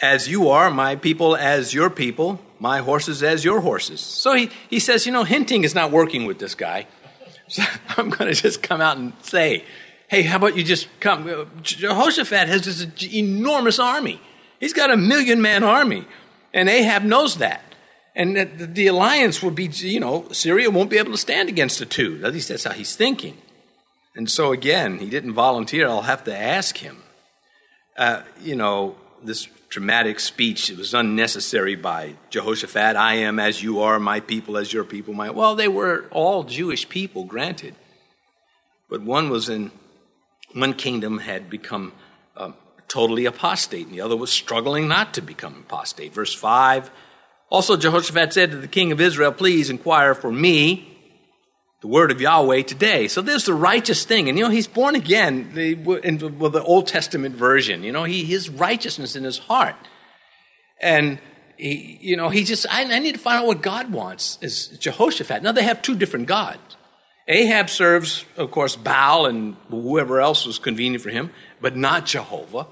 as 0.00 0.28
you 0.28 0.48
are, 0.50 0.70
my 0.70 0.96
people 0.96 1.36
as 1.36 1.72
your 1.72 1.88
people, 1.88 2.40
my 2.58 2.80
horses 2.80 3.22
as 3.22 3.44
your 3.44 3.60
horses. 3.60 4.00
So 4.00 4.34
he, 4.34 4.50
he 4.68 4.80
says, 4.80 5.06
you 5.06 5.12
know, 5.12 5.24
hinting 5.24 5.64
is 5.64 5.74
not 5.74 5.90
working 5.90 6.26
with 6.26 6.38
this 6.38 6.54
guy. 6.54 6.86
So 7.48 7.62
I'm 7.96 8.10
going 8.10 8.26
to 8.28 8.34
just 8.34 8.60
come 8.60 8.80
out 8.80 8.96
and 8.96 9.12
say, 9.22 9.64
hey, 10.08 10.22
how 10.22 10.36
about 10.36 10.56
you 10.56 10.62
just 10.62 10.88
come? 11.00 11.50
Jehoshaphat 11.62 12.48
has 12.48 12.64
this 12.64 13.12
enormous 13.12 13.78
army. 13.78 14.20
He's 14.60 14.72
got 14.72 14.90
a 14.90 14.96
million 14.96 15.42
man 15.42 15.64
army. 15.64 16.06
And 16.52 16.68
Ahab 16.68 17.02
knows 17.02 17.36
that. 17.38 17.62
And 18.14 18.36
that 18.36 18.74
the 18.74 18.86
alliance 18.86 19.42
will 19.42 19.50
be, 19.50 19.66
you 19.66 20.00
know, 20.00 20.26
Syria 20.32 20.70
won't 20.70 20.88
be 20.88 20.96
able 20.96 21.12
to 21.12 21.18
stand 21.18 21.50
against 21.50 21.78
the 21.78 21.86
two. 21.86 22.20
At 22.24 22.32
least 22.32 22.48
that's 22.48 22.64
how 22.64 22.72
he's 22.72 22.96
thinking. 22.96 23.36
And 24.14 24.30
so 24.30 24.52
again, 24.52 24.98
he 24.98 25.10
didn't 25.10 25.34
volunteer. 25.34 25.86
I'll 25.86 26.02
have 26.02 26.24
to 26.24 26.36
ask 26.36 26.78
him. 26.78 27.02
Uh, 27.98 28.22
you 28.40 28.56
know, 28.56 28.96
this 29.22 29.48
dramatic 29.68 30.20
speech 30.20 30.70
it 30.70 30.78
was 30.78 30.94
unnecessary 30.94 31.74
by 31.74 32.14
Jehoshaphat. 32.30 32.96
I 32.96 33.14
am 33.14 33.38
as 33.38 33.62
you 33.62 33.80
are, 33.80 33.98
my 33.98 34.20
people 34.20 34.56
as 34.56 34.72
your 34.72 34.84
people. 34.84 35.12
My 35.12 35.30
well, 35.30 35.54
they 35.54 35.68
were 35.68 36.06
all 36.10 36.44
Jewish 36.44 36.88
people, 36.88 37.24
granted, 37.24 37.74
but 38.88 39.02
one 39.02 39.28
was 39.28 39.48
in 39.50 39.70
one 40.56 40.74
kingdom 40.74 41.18
had 41.18 41.48
become 41.48 41.92
um, 42.36 42.54
totally 42.88 43.26
apostate, 43.26 43.86
and 43.86 43.94
the 43.94 44.00
other 44.00 44.16
was 44.16 44.30
struggling 44.30 44.88
not 44.88 45.14
to 45.14 45.20
become 45.20 45.64
apostate. 45.68 46.12
Verse 46.12 46.34
five. 46.34 46.90
Also, 47.48 47.76
Jehoshaphat 47.76 48.32
said 48.32 48.50
to 48.50 48.56
the 48.56 48.66
king 48.66 48.90
of 48.90 49.00
Israel, 49.00 49.30
Please 49.30 49.70
inquire 49.70 50.14
for 50.14 50.32
me 50.32 50.92
the 51.80 51.86
word 51.86 52.10
of 52.10 52.20
Yahweh 52.20 52.62
today. 52.62 53.06
So 53.06 53.22
there's 53.22 53.44
the 53.44 53.54
righteous 53.54 54.04
thing. 54.04 54.28
And, 54.28 54.36
you 54.36 54.42
know, 54.42 54.50
he's 54.50 54.66
born 54.66 54.96
again 54.96 55.52
the, 55.54 55.74
in 56.02 56.18
the 56.18 56.62
Old 56.64 56.88
Testament 56.88 57.36
version. 57.36 57.84
You 57.84 57.92
know, 57.92 58.02
he, 58.02 58.24
his 58.24 58.48
righteousness 58.48 59.14
in 59.14 59.22
his 59.22 59.38
heart. 59.38 59.76
And, 60.80 61.20
he, 61.56 61.98
you 62.00 62.16
know, 62.16 62.30
he 62.30 62.42
just, 62.42 62.66
I, 62.68 62.82
I 62.92 62.98
need 62.98 63.12
to 63.12 63.20
find 63.20 63.42
out 63.42 63.46
what 63.46 63.62
God 63.62 63.92
wants, 63.92 64.38
is 64.40 64.68
Jehoshaphat. 64.68 65.42
Now, 65.42 65.52
they 65.52 65.62
have 65.62 65.82
two 65.82 65.94
different 65.94 66.26
gods. 66.26 66.76
Ahab 67.28 67.68
serves, 67.68 68.24
of 68.36 68.50
course, 68.50 68.76
Baal 68.76 69.26
and 69.26 69.56
whoever 69.68 70.20
else 70.20 70.46
was 70.46 70.58
convenient 70.58 71.02
for 71.02 71.10
him, 71.10 71.30
but 71.60 71.76
not 71.76 72.06
Jehovah, 72.06 72.66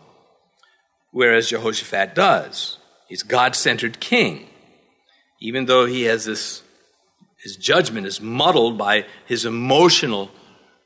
whereas 1.10 1.50
Jehoshaphat 1.50 2.14
does. 2.14 2.78
He's 3.08 3.22
God 3.22 3.56
centered 3.56 3.98
king, 4.00 4.48
even 5.40 5.66
though 5.66 5.86
he 5.86 6.02
has 6.02 6.24
this 6.24 6.62
his 7.44 7.56
judgment 7.56 8.06
is 8.06 8.22
muddled 8.22 8.78
by 8.78 9.04
his 9.26 9.44
emotional 9.44 10.30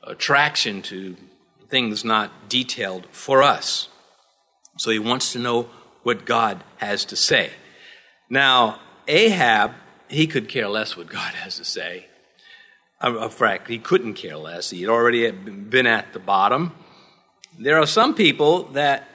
attraction 0.03 0.81
to 0.81 1.15
things 1.69 2.03
not 2.03 2.49
detailed 2.49 3.07
for 3.11 3.41
us. 3.41 3.87
So 4.77 4.91
he 4.91 4.99
wants 4.99 5.31
to 5.31 5.39
know 5.39 5.69
what 6.03 6.25
God 6.25 6.61
has 6.77 7.05
to 7.05 7.15
say. 7.15 7.51
Now, 8.29 8.81
Ahab, 9.07 9.71
he 10.09 10.27
could 10.27 10.49
care 10.49 10.67
less 10.67 10.97
what 10.97 11.07
God 11.07 11.33
has 11.43 11.55
to 11.57 11.65
say. 11.65 12.07
In 13.01 13.29
fact, 13.29 13.69
he 13.69 13.79
couldn't 13.79 14.15
care 14.15 14.37
less. 14.37 14.69
He 14.69 14.81
had 14.81 14.89
already 14.89 15.31
been 15.31 15.87
at 15.87 16.11
the 16.11 16.19
bottom. 16.19 16.73
There 17.57 17.77
are 17.77 17.87
some 17.87 18.13
people 18.13 18.63
that 18.73 19.07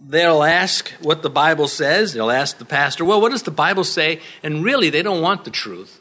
they'll 0.00 0.44
ask 0.44 0.90
what 1.00 1.22
the 1.22 1.30
Bible 1.30 1.66
says. 1.66 2.12
They'll 2.12 2.30
ask 2.30 2.58
the 2.58 2.64
pastor, 2.64 3.04
well, 3.04 3.20
what 3.20 3.30
does 3.30 3.42
the 3.42 3.50
Bible 3.50 3.84
say? 3.84 4.20
And 4.42 4.64
really, 4.64 4.90
they 4.90 5.02
don't 5.02 5.20
want 5.20 5.44
the 5.44 5.50
truth. 5.50 6.00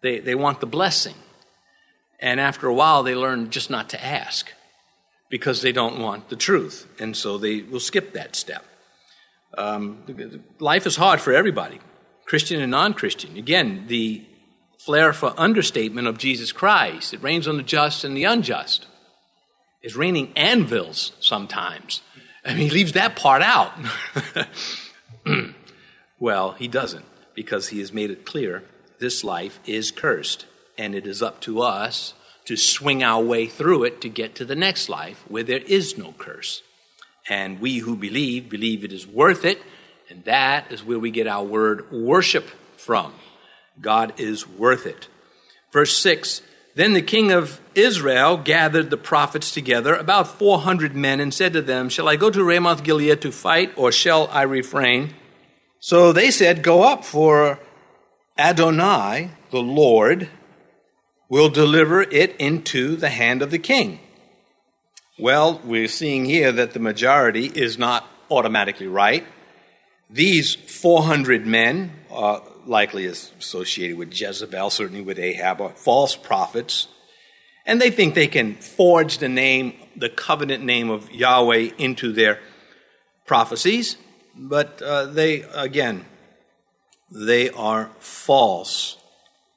They, 0.00 0.18
they 0.18 0.34
want 0.34 0.60
the 0.60 0.66
blessing. 0.66 1.14
And 2.18 2.40
after 2.40 2.66
a 2.66 2.74
while, 2.74 3.02
they 3.02 3.14
learn 3.14 3.50
just 3.50 3.70
not 3.70 3.88
to 3.90 4.04
ask 4.04 4.52
because 5.28 5.62
they 5.62 5.72
don't 5.72 6.00
want 6.00 6.28
the 6.28 6.36
truth. 6.36 6.88
And 6.98 7.16
so 7.16 7.38
they 7.38 7.62
will 7.62 7.80
skip 7.80 8.12
that 8.14 8.34
step. 8.34 8.64
Um, 9.56 10.02
life 10.58 10.86
is 10.86 10.96
hard 10.96 11.20
for 11.20 11.32
everybody, 11.32 11.78
Christian 12.24 12.60
and 12.60 12.70
non 12.70 12.94
Christian. 12.94 13.36
Again, 13.36 13.84
the 13.86 14.24
flair 14.84 15.14
for 15.14 15.32
understatement 15.38 16.06
of 16.06 16.18
Jesus 16.18 16.52
Christ 16.52 17.14
it 17.14 17.22
rains 17.22 17.48
on 17.48 17.56
the 17.56 17.62
just 17.62 18.04
and 18.04 18.14
the 18.14 18.24
unjust. 18.24 18.86
It's 19.82 19.96
raining 19.96 20.32
anvils 20.36 21.12
sometimes. 21.20 22.02
I 22.44 22.50
mean, 22.50 22.68
he 22.68 22.70
leaves 22.70 22.92
that 22.92 23.16
part 23.16 23.42
out. 23.42 23.72
well, 26.18 26.52
he 26.52 26.68
doesn't 26.68 27.04
because 27.34 27.68
he 27.68 27.80
has 27.80 27.92
made 27.92 28.10
it 28.10 28.26
clear 28.26 28.62
this 28.98 29.24
life 29.24 29.58
is 29.66 29.90
cursed, 29.90 30.46
and 30.76 30.94
it 30.94 31.06
is 31.06 31.22
up 31.22 31.40
to 31.40 31.62
us 31.62 32.14
to 32.44 32.56
swing 32.56 33.02
our 33.02 33.22
way 33.22 33.46
through 33.46 33.84
it 33.84 34.00
to 34.02 34.08
get 34.08 34.34
to 34.34 34.44
the 34.44 34.54
next 34.54 34.88
life 34.88 35.24
where 35.28 35.42
there 35.42 35.62
is 35.66 35.96
no 35.96 36.12
curse. 36.18 36.62
And 37.28 37.60
we 37.60 37.78
who 37.78 37.96
believe, 37.96 38.50
believe 38.50 38.84
it 38.84 38.92
is 38.92 39.06
worth 39.06 39.46
it, 39.46 39.62
and 40.10 40.24
that 40.24 40.70
is 40.70 40.84
where 40.84 40.98
we 40.98 41.10
get 41.10 41.26
our 41.26 41.44
word 41.44 41.90
worship 41.90 42.48
from. 42.76 43.14
God 43.80 44.14
is 44.18 44.48
worth 44.48 44.86
it. 44.86 45.08
Verse 45.72 45.96
6 45.96 46.42
Then 46.74 46.92
the 46.92 47.02
king 47.02 47.32
of 47.32 47.60
Israel 47.74 48.36
gathered 48.36 48.90
the 48.90 48.96
prophets 48.96 49.50
together, 49.50 49.94
about 49.94 50.38
400 50.38 50.94
men, 50.94 51.20
and 51.20 51.32
said 51.32 51.52
to 51.52 51.62
them, 51.62 51.88
Shall 51.88 52.08
I 52.08 52.16
go 52.16 52.30
to 52.30 52.44
Ramoth 52.44 52.84
Gilead 52.84 53.20
to 53.22 53.32
fight, 53.32 53.72
or 53.76 53.90
shall 53.90 54.28
I 54.28 54.42
refrain? 54.42 55.14
So 55.80 56.12
they 56.12 56.30
said, 56.30 56.62
Go 56.62 56.82
up, 56.82 57.04
for 57.04 57.58
Adonai, 58.38 59.30
the 59.50 59.62
Lord, 59.62 60.28
will 61.28 61.48
deliver 61.48 62.02
it 62.02 62.36
into 62.36 62.96
the 62.96 63.10
hand 63.10 63.42
of 63.42 63.50
the 63.50 63.58
king. 63.58 64.00
Well, 65.18 65.60
we're 65.64 65.88
seeing 65.88 66.24
here 66.24 66.50
that 66.50 66.72
the 66.72 66.80
majority 66.80 67.46
is 67.46 67.78
not 67.78 68.08
automatically 68.30 68.88
right. 68.88 69.24
These 70.10 70.54
400 70.54 71.46
men, 71.46 71.92
uh, 72.10 72.40
likely 72.66 73.04
is 73.04 73.32
associated 73.38 73.96
with 73.96 74.18
Jezebel, 74.18 74.70
certainly 74.70 75.02
with 75.02 75.18
Ahab, 75.18 75.60
are 75.60 75.70
false 75.70 76.16
prophets. 76.16 76.88
And 77.66 77.80
they 77.80 77.90
think 77.90 78.14
they 78.14 78.26
can 78.26 78.54
forge 78.54 79.18
the 79.18 79.28
name, 79.28 79.74
the 79.96 80.10
covenant 80.10 80.64
name 80.64 80.90
of 80.90 81.10
Yahweh 81.10 81.70
into 81.78 82.12
their 82.12 82.40
prophecies. 83.26 83.96
But 84.36 84.82
uh, 84.82 85.06
they, 85.06 85.42
again, 85.42 86.04
they 87.10 87.50
are 87.50 87.90
false. 87.98 88.98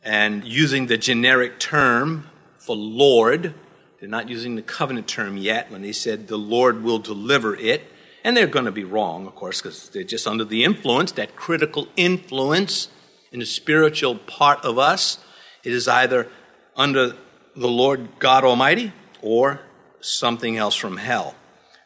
And 0.04 0.46
using 0.46 0.88
the 0.88 0.98
generic 0.98 1.60
term 1.60 2.30
for 2.60 2.76
Lord, 2.76 3.54
they're 4.00 4.08
not 4.08 4.30
using 4.30 4.56
the 4.56 4.62
covenant 4.62 5.08
term 5.08 5.38
yet 5.38 5.72
when 5.72 5.82
they 5.82 5.92
said 5.92 6.28
the 6.28 6.38
Lord 6.38 6.84
will 6.84 7.00
deliver 7.00 7.56
it. 7.56 7.84
And 8.24 8.36
they're 8.36 8.48
going 8.48 8.66
to 8.66 8.72
be 8.72 8.84
wrong, 8.84 9.26
of 9.26 9.36
course, 9.36 9.62
because 9.62 9.90
they're 9.90 10.04
just 10.04 10.28
under 10.28 10.44
the 10.44 10.64
influence, 10.64 11.12
that 11.14 11.36
critical 11.36 11.88
influence 11.96 12.90
in 13.32 13.40
the 13.40 13.46
spiritual 13.46 14.16
part 14.16 14.64
of 14.64 14.78
us. 14.78 15.20
It 15.64 15.74
is 15.74 15.88
either 15.88 16.30
under 16.76 17.16
the 17.56 17.68
Lord 17.68 18.20
God 18.20 18.44
Almighty 18.44 18.94
or 19.22 19.62
something 20.00 20.58
else 20.58 20.76
from 20.76 20.98
hell. 20.98 21.36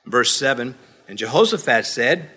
Verse 0.05 0.36
7 0.36 0.75
And 1.07 1.17
Jehoshaphat 1.17 1.86
said, 1.86 2.29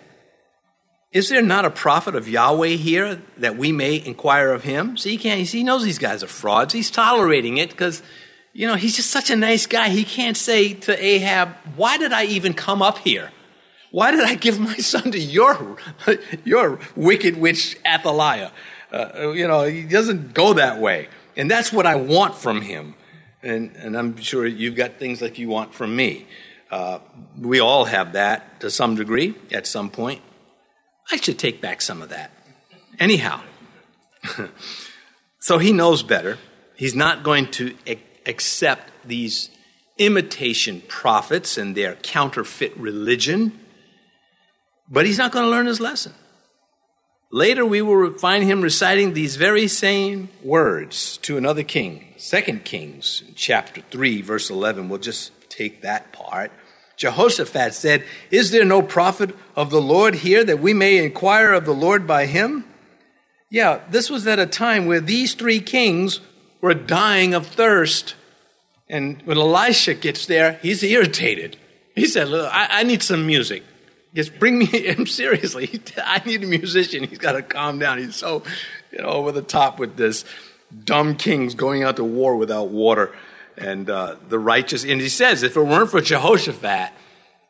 is 1.15 1.29
there 1.29 1.41
not 1.41 1.63
a 1.63 1.69
prophet 1.69 2.13
of 2.13 2.27
Yahweh 2.27 2.75
here 2.75 3.21
that 3.37 3.55
we 3.55 3.71
may 3.71 4.05
inquire 4.05 4.51
of 4.51 4.63
him? 4.63 4.97
See, 4.97 5.11
he 5.11 5.17
can't, 5.17 5.39
he 5.47 5.63
knows 5.63 5.81
these 5.81 5.97
guys 5.97 6.23
are 6.23 6.27
frauds. 6.27 6.73
He's 6.73 6.91
tolerating 6.91 7.55
it 7.55 7.69
because, 7.69 8.03
you 8.51 8.67
know, 8.67 8.75
he's 8.75 8.97
just 8.97 9.11
such 9.11 9.29
a 9.29 9.35
nice 9.37 9.65
guy. 9.65 9.87
He 9.87 10.03
can't 10.03 10.35
say 10.35 10.73
to 10.73 11.01
Ahab, 11.01 11.55
why 11.77 11.97
did 11.97 12.11
I 12.11 12.25
even 12.25 12.53
come 12.53 12.81
up 12.81 12.97
here? 12.97 13.31
Why 13.91 14.11
did 14.11 14.25
I 14.25 14.35
give 14.35 14.59
my 14.59 14.75
son 14.75 15.11
to 15.13 15.17
your, 15.17 15.77
your 16.43 16.79
wicked 16.97 17.37
witch 17.37 17.77
Athaliah? 17.85 18.51
Uh, 18.95 19.31
you 19.31 19.45
know, 19.45 19.63
he 19.63 19.83
doesn't 19.83 20.33
go 20.33 20.53
that 20.53 20.79
way. 20.79 21.09
And 21.35 21.51
that's 21.51 21.73
what 21.73 21.85
I 21.85 21.95
want 21.95 22.33
from 22.33 22.61
him. 22.61 22.95
And, 23.43 23.75
and 23.75 23.97
I'm 23.97 24.15
sure 24.17 24.45
you've 24.47 24.75
got 24.75 24.97
things 24.99 25.21
like 25.21 25.37
you 25.37 25.49
want 25.49 25.73
from 25.73 25.93
me. 25.93 26.27
Uh, 26.71 26.99
we 27.37 27.59
all 27.59 27.85
have 27.85 28.13
that 28.13 28.61
to 28.61 28.71
some 28.71 28.95
degree 28.95 29.35
at 29.51 29.67
some 29.67 29.89
point. 29.89 30.21
I 31.11 31.17
should 31.17 31.37
take 31.37 31.61
back 31.61 31.81
some 31.81 32.01
of 32.01 32.09
that. 32.09 32.31
Anyhow, 32.97 33.41
so 35.41 35.57
he 35.57 35.73
knows 35.73 36.01
better. 36.01 36.37
He's 36.75 36.95
not 36.95 37.23
going 37.23 37.51
to 37.51 37.75
accept 38.25 38.91
these 39.05 39.49
imitation 39.97 40.81
prophets 40.87 41.57
and 41.57 41.75
their 41.75 41.95
counterfeit 41.95 42.75
religion, 42.77 43.59
but 44.89 45.05
he's 45.05 45.17
not 45.17 45.33
going 45.33 45.45
to 45.45 45.51
learn 45.51 45.65
his 45.65 45.81
lesson. 45.81 46.13
Later, 47.35 47.65
we 47.65 47.81
will 47.81 48.13
find 48.13 48.45
him 48.45 48.61
reciting 48.61 49.11
these 49.11 49.35
very 49.35 49.67
same 49.67 50.29
words 50.41 51.17
to 51.17 51.35
another 51.35 51.63
king. 51.63 52.13
Second 52.15 52.63
Kings, 52.63 53.23
chapter 53.35 53.81
3, 53.91 54.21
verse 54.21 54.49
11. 54.49 54.87
We'll 54.87 54.99
just 54.99 55.33
take 55.49 55.81
that 55.81 56.13
part. 56.13 56.49
Jehoshaphat 56.95 57.73
said, 57.73 58.05
Is 58.31 58.51
there 58.51 58.63
no 58.63 58.81
prophet 58.81 59.35
of 59.53 59.69
the 59.69 59.81
Lord 59.81 60.15
here 60.15 60.45
that 60.45 60.61
we 60.61 60.73
may 60.73 61.03
inquire 61.03 61.51
of 61.51 61.65
the 61.65 61.73
Lord 61.73 62.07
by 62.07 62.25
him? 62.25 62.63
Yeah, 63.49 63.81
this 63.89 64.09
was 64.09 64.25
at 64.27 64.39
a 64.39 64.45
time 64.45 64.85
where 64.85 65.01
these 65.01 65.33
three 65.33 65.59
kings 65.59 66.21
were 66.61 66.73
dying 66.73 67.33
of 67.33 67.47
thirst. 67.47 68.15
And 68.87 69.21
when 69.23 69.37
Elisha 69.37 69.95
gets 69.95 70.25
there, 70.25 70.53
he's 70.61 70.81
irritated. 70.83 71.57
He 71.95 72.07
said, 72.07 72.29
Look, 72.29 72.49
I, 72.49 72.79
I 72.79 72.83
need 72.83 73.03
some 73.03 73.27
music. 73.27 73.63
Just 74.15 74.39
bring 74.39 74.57
me 74.57 74.65
him 74.87 75.05
seriously. 75.05 75.81
I 76.03 76.21
need 76.25 76.43
a 76.43 76.47
musician. 76.47 77.03
He's 77.03 77.19
got 77.19 77.33
to 77.33 77.43
calm 77.43 77.77
down. 77.77 77.99
He's 77.99 78.15
so, 78.15 78.43
you 78.91 78.99
know, 78.99 79.09
over 79.09 79.31
the 79.31 79.41
top 79.41 79.77
with 79.77 79.97
this. 79.97 80.25
Dumb 80.83 81.15
kings 81.15 81.53
going 81.53 81.83
out 81.83 81.97
to 81.97 82.03
war 82.03 82.35
without 82.35 82.69
water 82.69 83.13
and 83.57 83.89
uh, 83.89 84.15
the 84.27 84.39
righteous. 84.39 84.83
And 84.83 84.99
he 84.99 85.09
says, 85.09 85.43
if 85.43 85.55
it 85.55 85.61
weren't 85.61 85.91
for 85.91 86.01
Jehoshaphat, 86.01 86.91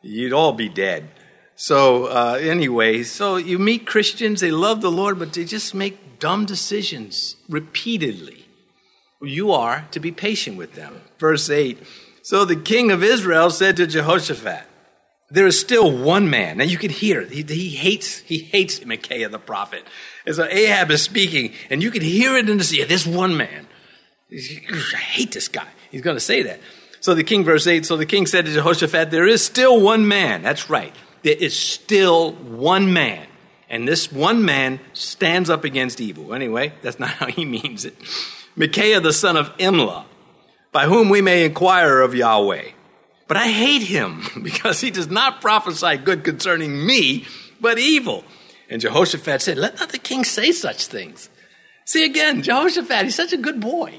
you'd 0.02 0.32
all 0.32 0.52
be 0.52 0.68
dead. 0.68 1.08
So, 1.56 2.04
uh, 2.04 2.38
anyway, 2.40 3.02
so 3.02 3.36
you 3.36 3.58
meet 3.58 3.86
Christians, 3.86 4.42
they 4.42 4.50
love 4.50 4.82
the 4.82 4.90
Lord, 4.90 5.18
but 5.18 5.32
they 5.32 5.44
just 5.44 5.74
make 5.74 6.18
dumb 6.18 6.44
decisions 6.44 7.36
repeatedly. 7.48 8.46
You 9.22 9.52
are 9.52 9.88
to 9.92 9.98
be 9.98 10.12
patient 10.12 10.58
with 10.58 10.74
them. 10.74 11.00
Verse 11.18 11.48
8 11.48 11.78
So 12.22 12.44
the 12.44 12.56
king 12.56 12.90
of 12.90 13.02
Israel 13.02 13.48
said 13.50 13.78
to 13.78 13.86
Jehoshaphat, 13.86 14.65
there 15.30 15.46
is 15.46 15.58
still 15.58 15.90
one 15.90 16.30
man. 16.30 16.58
Now 16.58 16.64
you 16.64 16.78
can 16.78 16.90
hear. 16.90 17.22
He, 17.22 17.42
he, 17.42 17.70
hates, 17.70 18.18
he 18.20 18.38
hates 18.38 18.84
Micaiah 18.84 19.28
the 19.28 19.38
prophet. 19.38 19.84
And 20.24 20.34
so 20.34 20.44
Ahab 20.44 20.90
is 20.90 21.02
speaking, 21.02 21.52
and 21.68 21.82
you 21.82 21.90
can 21.90 22.02
hear 22.02 22.36
it 22.36 22.48
in 22.48 22.58
the 22.58 22.76
ear. 22.78 22.86
This 22.86 23.06
one 23.06 23.36
man. 23.36 23.66
I 24.32 24.96
hate 24.96 25.32
this 25.32 25.48
guy. 25.48 25.68
He's 25.90 26.02
going 26.02 26.16
to 26.16 26.20
say 26.20 26.42
that. 26.42 26.60
So 27.00 27.14
the 27.14 27.24
king, 27.24 27.44
verse 27.44 27.66
8, 27.66 27.86
so 27.86 27.96
the 27.96 28.06
king 28.06 28.26
said 28.26 28.46
to 28.46 28.52
Jehoshaphat, 28.52 29.10
There 29.10 29.26
is 29.26 29.44
still 29.44 29.80
one 29.80 30.08
man. 30.08 30.42
That's 30.42 30.68
right. 30.68 30.94
There 31.22 31.36
is 31.36 31.56
still 31.56 32.32
one 32.32 32.92
man. 32.92 33.26
And 33.68 33.86
this 33.86 34.12
one 34.12 34.44
man 34.44 34.80
stands 34.92 35.50
up 35.50 35.64
against 35.64 36.00
evil. 36.00 36.34
Anyway, 36.34 36.72
that's 36.82 36.98
not 36.98 37.10
how 37.10 37.26
he 37.26 37.44
means 37.44 37.84
it. 37.84 37.96
Micaiah 38.54 39.00
the 39.00 39.12
son 39.12 39.36
of 39.36 39.56
Imlah, 39.58 40.04
by 40.72 40.86
whom 40.86 41.08
we 41.08 41.20
may 41.20 41.44
inquire 41.44 42.00
of 42.00 42.14
Yahweh. 42.14 42.70
But 43.28 43.36
I 43.36 43.48
hate 43.48 43.82
him 43.82 44.22
because 44.42 44.80
he 44.80 44.90
does 44.90 45.08
not 45.08 45.40
prophesy 45.40 45.96
good 45.96 46.24
concerning 46.24 46.86
me, 46.86 47.26
but 47.60 47.78
evil. 47.78 48.24
And 48.68 48.80
Jehoshaphat 48.80 49.42
said, 49.42 49.58
Let 49.58 49.78
not 49.78 49.90
the 49.90 49.98
king 49.98 50.24
say 50.24 50.52
such 50.52 50.86
things. 50.86 51.28
See 51.84 52.04
again, 52.04 52.42
Jehoshaphat, 52.42 53.04
he's 53.04 53.14
such 53.14 53.32
a 53.32 53.36
good 53.36 53.60
boy. 53.60 53.94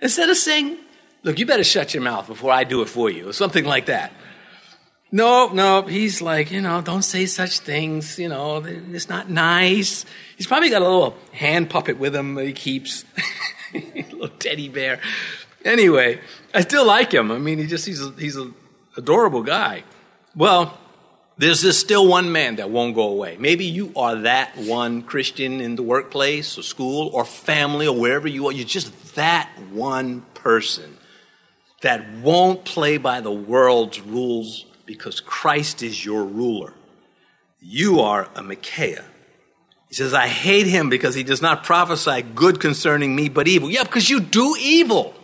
Instead 0.00 0.30
of 0.30 0.36
saying, 0.36 0.78
Look, 1.22 1.38
you 1.38 1.46
better 1.46 1.64
shut 1.64 1.94
your 1.94 2.02
mouth 2.02 2.26
before 2.26 2.50
I 2.50 2.64
do 2.64 2.82
it 2.82 2.88
for 2.88 3.08
you, 3.08 3.28
or 3.28 3.32
something 3.32 3.64
like 3.64 3.86
that. 3.86 4.12
No, 5.14 5.48
no, 5.48 5.82
he's 5.82 6.22
like, 6.22 6.50
you 6.50 6.62
know, 6.62 6.80
don't 6.80 7.02
say 7.02 7.26
such 7.26 7.58
things, 7.58 8.18
you 8.18 8.30
know, 8.30 8.64
it's 8.64 9.10
not 9.10 9.28
nice. 9.28 10.06
He's 10.38 10.46
probably 10.46 10.70
got 10.70 10.80
a 10.80 10.88
little 10.88 11.14
hand 11.32 11.68
puppet 11.68 11.98
with 11.98 12.16
him 12.16 12.34
that 12.36 12.46
he 12.46 12.54
keeps, 12.54 13.04
a 13.74 13.78
little 14.10 14.28
teddy 14.28 14.70
bear. 14.70 15.00
Anyway, 15.64 16.20
I 16.54 16.60
still 16.60 16.86
like 16.86 17.12
him. 17.12 17.30
I 17.30 17.38
mean, 17.38 17.58
he 17.58 17.66
just, 17.66 17.86
he's 17.86 18.02
a, 18.02 18.10
he's 18.12 18.36
an 18.36 18.54
adorable 18.96 19.42
guy. 19.42 19.84
Well, 20.34 20.78
there's 21.38 21.60
this 21.60 21.78
still 21.78 22.06
one 22.06 22.30
man 22.30 22.56
that 22.56 22.70
won't 22.70 22.94
go 22.94 23.08
away. 23.08 23.36
Maybe 23.38 23.64
you 23.64 23.92
are 23.96 24.16
that 24.16 24.56
one 24.56 25.02
Christian 25.02 25.60
in 25.60 25.76
the 25.76 25.82
workplace 25.82 26.58
or 26.58 26.62
school 26.62 27.08
or 27.12 27.24
family 27.24 27.86
or 27.86 27.98
wherever 27.98 28.28
you 28.28 28.46
are. 28.46 28.52
You're 28.52 28.66
just 28.66 29.14
that 29.14 29.50
one 29.70 30.22
person 30.34 30.98
that 31.80 32.12
won't 32.22 32.64
play 32.64 32.96
by 32.96 33.20
the 33.20 33.32
world's 33.32 34.00
rules 34.00 34.66
because 34.86 35.20
Christ 35.20 35.82
is 35.82 36.04
your 36.04 36.24
ruler. 36.24 36.74
You 37.60 38.00
are 38.00 38.28
a 38.34 38.42
Micaiah. 38.42 39.04
He 39.88 39.94
says, 39.94 40.14
I 40.14 40.26
hate 40.26 40.66
him 40.66 40.88
because 40.88 41.14
he 41.14 41.22
does 41.22 41.42
not 41.42 41.64
prophesy 41.64 42.22
good 42.22 42.60
concerning 42.60 43.14
me, 43.14 43.28
but 43.28 43.46
evil. 43.46 43.70
Yeah, 43.70 43.82
because 43.82 44.08
you 44.08 44.20
do 44.20 44.56
evil. 44.58 45.14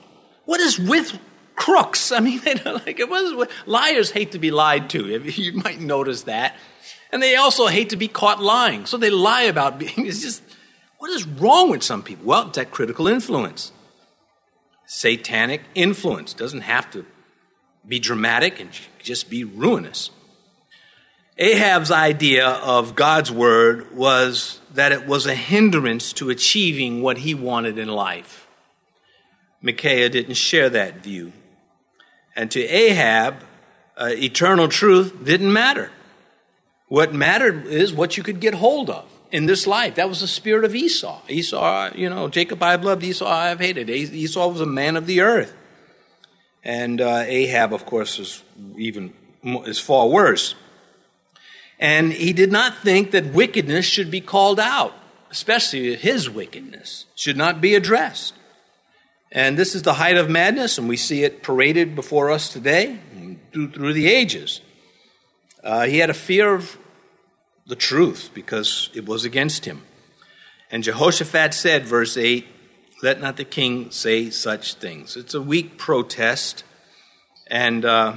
What 0.49 0.61
is 0.61 0.79
with 0.79 1.19
crooks? 1.57 2.11
I 2.11 2.21
mean, 2.21 2.41
like 2.65 2.99
it 2.99 3.11
was 3.11 3.47
liars 3.67 4.13
hate 4.13 4.33
to 4.33 4.39
be 4.39 4.51
lied 4.51 4.89
to. 4.91 5.21
You 5.31 5.53
might 5.53 5.79
notice 5.79 6.23
that, 6.23 6.57
and 7.13 7.23
they 7.23 7.37
also 7.37 7.67
hate 7.67 7.91
to 7.91 7.97
be 7.97 8.09
caught 8.09 8.43
lying. 8.43 8.87
So 8.87 8.97
they 8.97 9.11
lie 9.11 9.43
about 9.43 9.79
being. 9.79 10.07
It's 10.07 10.23
just 10.23 10.43
what 10.97 11.11
is 11.11 11.27
wrong 11.27 11.69
with 11.69 11.83
some 11.83 12.03
people? 12.03 12.25
Well, 12.25 12.47
it's 12.49 12.57
that 12.57 12.71
critical 12.71 13.07
influence 13.07 13.73
satanic 14.87 15.65
influence. 15.75 16.33
Doesn't 16.33 16.63
have 16.63 16.91
to 16.93 17.05
be 17.87 17.99
dramatic 17.99 18.59
and 18.59 18.71
just 19.03 19.29
be 19.29 19.45
ruinous. 19.45 20.09
Ahab's 21.37 21.91
idea 21.91 22.49
of 22.49 22.95
God's 22.95 23.31
word 23.31 23.95
was 23.95 24.61
that 24.73 24.93
it 24.93 25.07
was 25.07 25.27
a 25.27 25.35
hindrance 25.35 26.15
to 26.15 26.31
achieving 26.31 27.03
what 27.03 27.19
he 27.19 27.35
wanted 27.35 27.77
in 27.77 27.89
life. 27.89 28.48
Micaiah 29.61 30.09
didn't 30.09 30.35
share 30.35 30.71
that 30.71 31.03
view. 31.03 31.33
And 32.37 32.51
to 32.53 32.61
Ahab, 32.61 33.43
uh, 33.97 34.11
eternal 34.11 34.69
truth 34.69 35.25
didn't 35.25 35.53
matter. 35.53 35.91
What 36.87 37.13
mattered 37.13 37.67
is 37.67 37.93
what 37.93 38.17
you 38.17 38.23
could 38.23 38.41
get 38.41 38.55
hold 38.55 38.89
of 38.89 39.11
in 39.31 39.47
this 39.47 39.67
life. 39.67 39.97
That 39.97 40.09
was 40.09 40.21
the 40.21 40.29
spirit 40.29 40.65
of 40.65 40.75
Esau. 40.75 41.21
Esau, 41.29 41.91
you 41.95 42.09
know, 42.09 42.29
Jacob 42.29 42.63
I 42.63 42.71
have 42.71 42.85
loved, 42.85 43.03
Esau 43.03 43.27
I 43.27 43.49
have 43.49 43.61
hated. 43.61 43.91
Esau 43.91 44.49
was 44.49 44.61
a 44.61 44.67
man 44.67 44.97
of 44.97 45.07
the 45.07 45.21
earth. 45.21 45.55
And 46.65 47.01
uh, 47.01 47.25
Ahab, 47.27 47.73
of 47.73 47.85
course, 47.87 48.19
is 48.19 48.43
even 48.77 49.13
is 49.67 49.79
far 49.79 50.09
worse. 50.09 50.55
And 51.79 52.13
he 52.13 52.33
did 52.33 52.51
not 52.51 52.79
think 52.79 53.13
that 53.13 53.33
wickedness 53.33 53.87
should 53.87 54.11
be 54.11 54.21
called 54.21 54.59
out, 54.59 54.95
especially 55.31 55.95
his 55.95 56.29
wickedness 56.29 57.07
should 57.15 57.37
not 57.37 57.61
be 57.61 57.75
addressed. 57.75 58.35
And 59.31 59.59
this 59.59 59.75
is 59.75 59.83
the 59.83 59.95
height 59.95 60.17
of 60.17 60.31
madness, 60.31 60.79
and 60.79 60.89
we 60.89 60.97
see 60.97 61.23
it 61.23 61.43
paraded 61.43 61.95
before 61.95 62.31
us 62.31 62.51
today 62.51 62.99
through, 63.53 63.93
the 63.93 64.09
ages. 64.09 64.61
Uh, 65.63 65.87
he 65.87 65.99
had 65.99 66.11
a 66.11 66.15
fear 66.15 66.55
of 66.55 66.79
the 67.67 67.77
truth 67.77 68.31
because 68.33 68.91
it 68.95 69.07
was 69.07 69.25
against 69.25 69.65
him. 69.65 69.83
And 70.71 70.83
Jehoshaphat 70.83 71.53
said, 71.53 71.85
verse 71.85 72.17
8, 72.17 72.47
Let 73.03 73.21
not 73.21 73.37
the 73.37 73.45
king 73.45 73.91
say 73.91 74.31
such 74.31 74.75
things. 74.75 75.17
It's 75.17 75.35
a 75.35 75.43
weak 75.43 75.77
protest, 75.77 76.65
and 77.47 77.85
uh, 77.85 78.17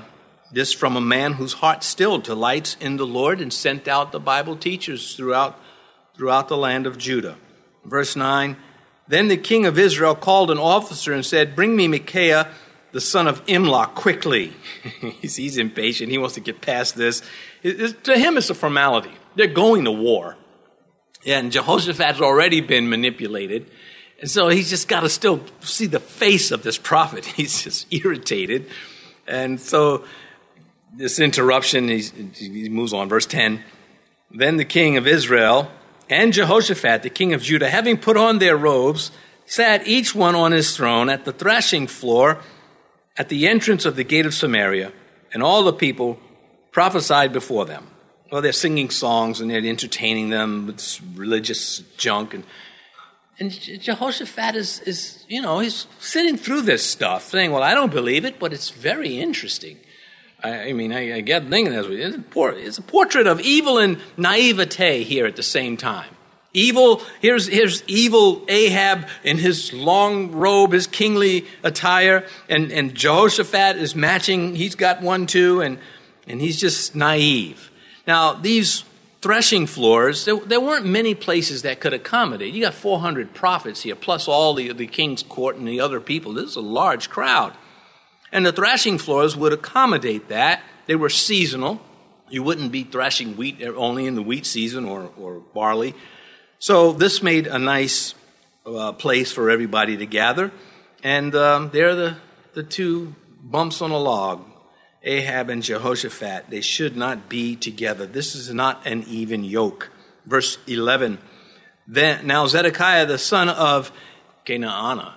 this 0.54 0.74
from 0.74 0.96
a 0.96 1.02
man 1.02 1.34
whose 1.34 1.54
heart 1.54 1.84
still 1.84 2.18
delights 2.20 2.78
in 2.80 2.98
the 2.98 3.06
Lord 3.06 3.42
and 3.42 3.52
sent 3.52 3.88
out 3.88 4.12
the 4.12 4.20
Bible 4.20 4.56
teachers 4.56 5.16
throughout, 5.16 5.60
throughout 6.16 6.48
the 6.48 6.58
land 6.58 6.88
of 6.88 6.98
Judah. 6.98 7.38
Verse 7.84 8.16
9, 8.16 8.56
Then 9.12 9.28
the 9.28 9.36
king 9.36 9.66
of 9.66 9.78
Israel 9.78 10.16
called 10.16 10.52
an 10.52 10.58
officer 10.58 11.12
and 11.12 11.26
said, 11.26 11.54
Bring 11.54 11.76
me 11.76 11.90
Micaiah, 11.90 12.48
the 12.94 13.02
son 13.02 13.28
of 13.28 13.46
Imlah, 13.46 13.94
quickly. 13.94 14.54
he's, 15.22 15.36
he's 15.36 15.58
impatient. 15.58 16.10
He 16.10 16.18
wants 16.18 16.36
to 16.36 16.40
get 16.40 16.62
past 16.62 16.96
this. 16.96 17.22
It, 17.62 17.82
it, 17.82 18.04
to 18.06 18.18
him, 18.18 18.38
it's 18.38 18.50
a 18.50 18.54
formality. 18.54 19.12
They're 19.36 19.48
going 19.48 19.84
to 19.84 19.92
war. 19.92 20.38
And 21.26 21.52
Jehoshaphat's 21.52 22.22
already 22.22 22.62
been 22.62 22.90
manipulated. 22.90 23.70
And 24.22 24.32
so 24.32 24.48
he's 24.48 24.70
just 24.70 24.88
got 24.88 25.02
to 25.02 25.10
still 25.10 25.44
see 25.60 25.88
the 25.88 26.00
face 26.00 26.52
of 26.52 26.64
this 26.64 26.78
prophet. 26.78 27.26
He's 27.36 27.64
just 27.64 27.92
irritated. 27.94 28.68
And 29.28 29.60
so 29.60 30.06
this 30.96 31.20
interruption, 31.20 31.90
he 31.90 32.70
moves 32.70 32.94
on. 32.94 33.10
Verse 33.10 33.26
10 33.26 33.62
Then 34.32 34.56
the 34.56 34.64
king 34.64 34.96
of 34.96 35.06
Israel 35.06 35.70
and 36.12 36.34
Jehoshaphat, 36.34 37.04
the 37.04 37.10
king 37.10 37.34
of 37.34 37.42
Judah, 37.42 37.70
having 37.70 37.98
put 37.98 38.18
on 38.18 38.40
their 38.40 38.58
robes, 38.58 39.12
sat 39.46 39.88
each 39.88 40.14
one 40.14 40.36
on 40.36 40.52
his 40.52 40.76
throne 40.76 41.10
at 41.10 41.26
the 41.26 41.34
threshing 41.34 41.88
floor 41.88 42.40
at 43.18 43.30
the 43.30 43.48
entrance 43.48 43.86
of 43.86 43.96
the 43.96 44.04
gate 44.04 44.26
of 44.26 44.34
Samaria, 44.34 44.92
and 45.34 45.42
all 45.42 45.64
the 45.64 45.74
people 45.74 46.20
prophesied 46.72 47.34
before 47.34 47.66
them 47.66 47.88
well, 48.32 48.42
they're 48.42 48.54
singing 48.54 48.90
songs 48.90 49.42
and 49.42 49.52
they're 49.52 49.64
entertaining 49.64 50.30
them 50.30 50.66
with 50.66 51.00
religious 51.16 51.80
junk. 51.98 52.34
And, 52.34 52.46
and 53.38 53.52
Jehoshaphat 53.52 54.56
is, 54.56 54.80
is, 54.82 55.26
you 55.28 55.42
know, 55.42 55.60
he's 55.60 55.86
sitting 56.00 56.38
through 56.38 56.62
this 56.62 56.84
stuff 56.86 57.26
saying, 57.26 57.52
well, 57.52 57.62
I 57.62 57.74
don't 57.74 57.92
believe 57.92 58.24
it, 58.24 58.40
but 58.40 58.54
it's 58.54 58.70
very 58.70 59.20
interesting. 59.20 59.78
I, 60.44 60.70
I 60.70 60.74
mean, 60.74 60.92
I, 60.92 61.18
I 61.18 61.22
get 61.22 61.48
thinking 61.48 61.74
this. 61.74 61.88
It's 61.90 62.78
a 62.78 62.82
portrait 62.82 63.28
of 63.28 63.40
evil 63.42 63.78
and 63.78 64.00
naivete 64.18 65.04
here 65.04 65.26
at 65.26 65.36
the 65.36 65.44
same 65.44 65.78
time. 65.78 66.16
Evil, 66.54 67.02
here's, 67.22 67.48
here's 67.48 67.82
evil 67.88 68.44
Ahab 68.50 69.08
in 69.24 69.38
his 69.38 69.72
long 69.72 70.34
robe, 70.34 70.74
his 70.74 70.86
kingly 70.86 71.46
attire, 71.64 72.26
and, 72.50 72.74
and 72.74 72.94
Jehoshaphat 72.94 73.78
is 73.78 73.96
matching. 73.96 74.56
He's 74.56 74.76
got 74.76 75.02
one 75.02 75.28
too, 75.28 75.62
and, 75.62 75.78
and 76.28 76.42
he's 76.42 76.60
just 76.60 76.94
naive. 76.94 77.72
Now, 78.06 78.34
these 78.34 78.84
threshing 79.22 79.66
floors, 79.66 80.26
there, 80.26 80.36
there, 80.40 80.60
weren't 80.60 80.86
many 80.86 81.16
places 81.16 81.62
that 81.62 81.80
could 81.80 81.94
accommodate. 81.94 82.54
You 82.54 82.62
got 82.62 82.74
400 82.74 83.34
prophets 83.34 83.84
here, 83.84 83.96
plus 83.96 84.28
all 84.28 84.54
the, 84.54 84.74
the 84.74 84.88
king's 84.88 85.24
court 85.24 85.56
and 85.56 85.68
the 85.68 85.80
other 85.80 86.02
people. 86.02 86.34
This 86.34 86.50
is 86.50 86.56
a 86.58 86.62
large 86.62 87.10
crowd. 87.10 87.54
And 88.32 88.46
the 88.46 88.52
thrashing 88.52 88.98
floors 88.98 89.36
would 89.36 89.54
accommodate 89.54 90.30
that. 90.30 90.62
They 90.86 90.96
were 90.96 91.10
seasonal. 91.10 91.82
You 92.30 92.44
wouldn't 92.44 92.72
be 92.72 92.84
thrashing 92.84 93.36
wheat 93.36 93.62
only 93.62 94.06
in 94.06 94.16
the 94.16 94.22
wheat 94.22 94.46
season 94.46 94.86
or, 94.86 95.12
or 95.18 95.42
barley. 95.54 95.94
So 96.60 96.94
this 96.94 97.22
made 97.22 97.48
a 97.48 97.60
nice 97.60 98.16
uh, 98.66 98.94
place 98.94 99.32
for 99.32 99.50
everybody 99.50 99.98
to 99.98 100.06
gather. 100.06 100.52
And 101.04 101.36
um, 101.36 101.72
there 101.74 101.90
are 101.90 101.96
the, 101.96 102.18
the 102.54 102.64
two 102.64 103.16
bumps 103.42 103.82
on 103.82 103.92
a 103.92 103.98
log 103.98 104.46
Ahab 105.04 105.50
and 105.50 105.64
Jehoshaphat. 105.64 106.50
They 106.50 106.62
should 106.62 106.96
not 106.96 107.28
be 107.28 107.56
together. 107.56 108.06
This 108.06 108.36
is 108.36 108.54
not 108.54 108.86
an 108.86 109.04
even 109.08 109.44
yoke. 109.44 109.90
Verse 110.26 110.58
11. 110.68 111.18
Then, 111.88 112.28
now 112.28 112.46
Zedekiah, 112.46 113.08
the 113.08 113.18
son 113.18 113.50
of 113.50 113.92
Chenaanah, 114.46 115.16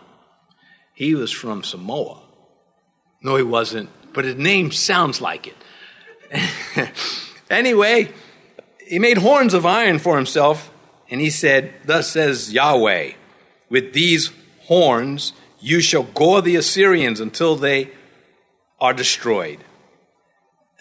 he 0.94 1.14
was 1.14 1.30
from 1.30 1.62
Samoa. 1.62 2.23
No, 3.24 3.36
he 3.36 3.42
wasn't, 3.42 3.88
but 4.12 4.26
his 4.26 4.36
name 4.36 4.70
sounds 4.70 5.20
like 5.20 5.46
it. 5.48 6.92
anyway, 7.50 8.12
he 8.86 8.98
made 8.98 9.18
horns 9.18 9.54
of 9.54 9.64
iron 9.64 9.98
for 9.98 10.16
himself, 10.16 10.70
and 11.08 11.20
he 11.20 11.30
said, 11.30 11.72
Thus 11.86 12.10
says 12.10 12.52
Yahweh, 12.52 13.12
with 13.70 13.94
these 13.94 14.30
horns 14.60 15.32
you 15.58 15.80
shall 15.80 16.02
gore 16.02 16.42
the 16.42 16.56
Assyrians 16.56 17.20
until 17.20 17.56
they 17.56 17.90
are 18.78 18.92
destroyed. 18.92 19.64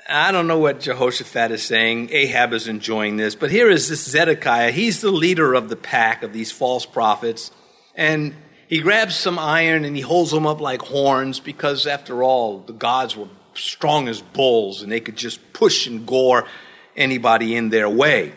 I 0.10 0.34
don't 0.34 0.47
know 0.47 0.60
what 0.60 0.82
Jehoshaphat 0.82 1.51
is 1.51 1.63
saying. 1.63 2.10
Ahab 2.12 2.51
is 2.51 2.67
enjoying 2.67 3.15
this. 3.15 3.36
But 3.36 3.51
here 3.51 3.69
is 3.69 3.88
this 3.88 4.03
Zedekiah. 4.03 4.71
He's 4.71 4.99
the 4.99 5.12
leader 5.12 5.53
of 5.53 5.69
the 5.69 5.77
pack 5.77 6.23
of 6.23 6.34
these 6.34 6.51
false 6.51 6.86
prophets. 6.86 7.51
And 7.95 8.36
he 8.67 8.80
grabs 8.80 9.15
some 9.15 9.38
iron 9.38 9.86
and 9.86 9.95
he 9.95 10.02
holds 10.02 10.32
them 10.32 10.47
up 10.47 10.62
like 10.62 10.82
horns 10.82 11.39
because, 11.39 11.86
after 11.88 12.23
all, 12.23 12.60
the 12.60 12.73
gods 12.73 13.15
were 13.15 13.28
strong 13.56 14.08
as 14.08 14.21
bulls 14.21 14.82
and 14.82 14.91
they 14.91 14.99
could 14.99 15.15
just 15.15 15.54
push 15.54 15.88
and 15.88 16.06
gore 16.06 16.47
anybody 16.95 17.56
in 17.56 17.69
their 17.69 17.89
way. 17.89 18.34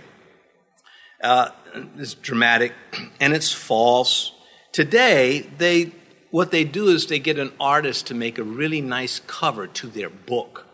Uh, 1.23 1.51
it's 1.97 2.15
dramatic 2.15 2.73
and 3.21 3.33
it's 3.33 3.53
false. 3.53 4.33
Today, 4.73 5.51
they, 5.59 5.93
what 6.31 6.51
they 6.51 6.65
do 6.65 6.89
is 6.89 7.07
they 7.07 7.19
get 7.19 7.39
an 7.39 7.53
artist 7.59 8.07
to 8.09 8.15
make 8.15 8.39
a 8.39 8.43
really 8.43 8.81
nice 8.81 9.21
cover 9.27 9.67
to 9.67 9.87
their 9.87 10.11
book 10.11 10.67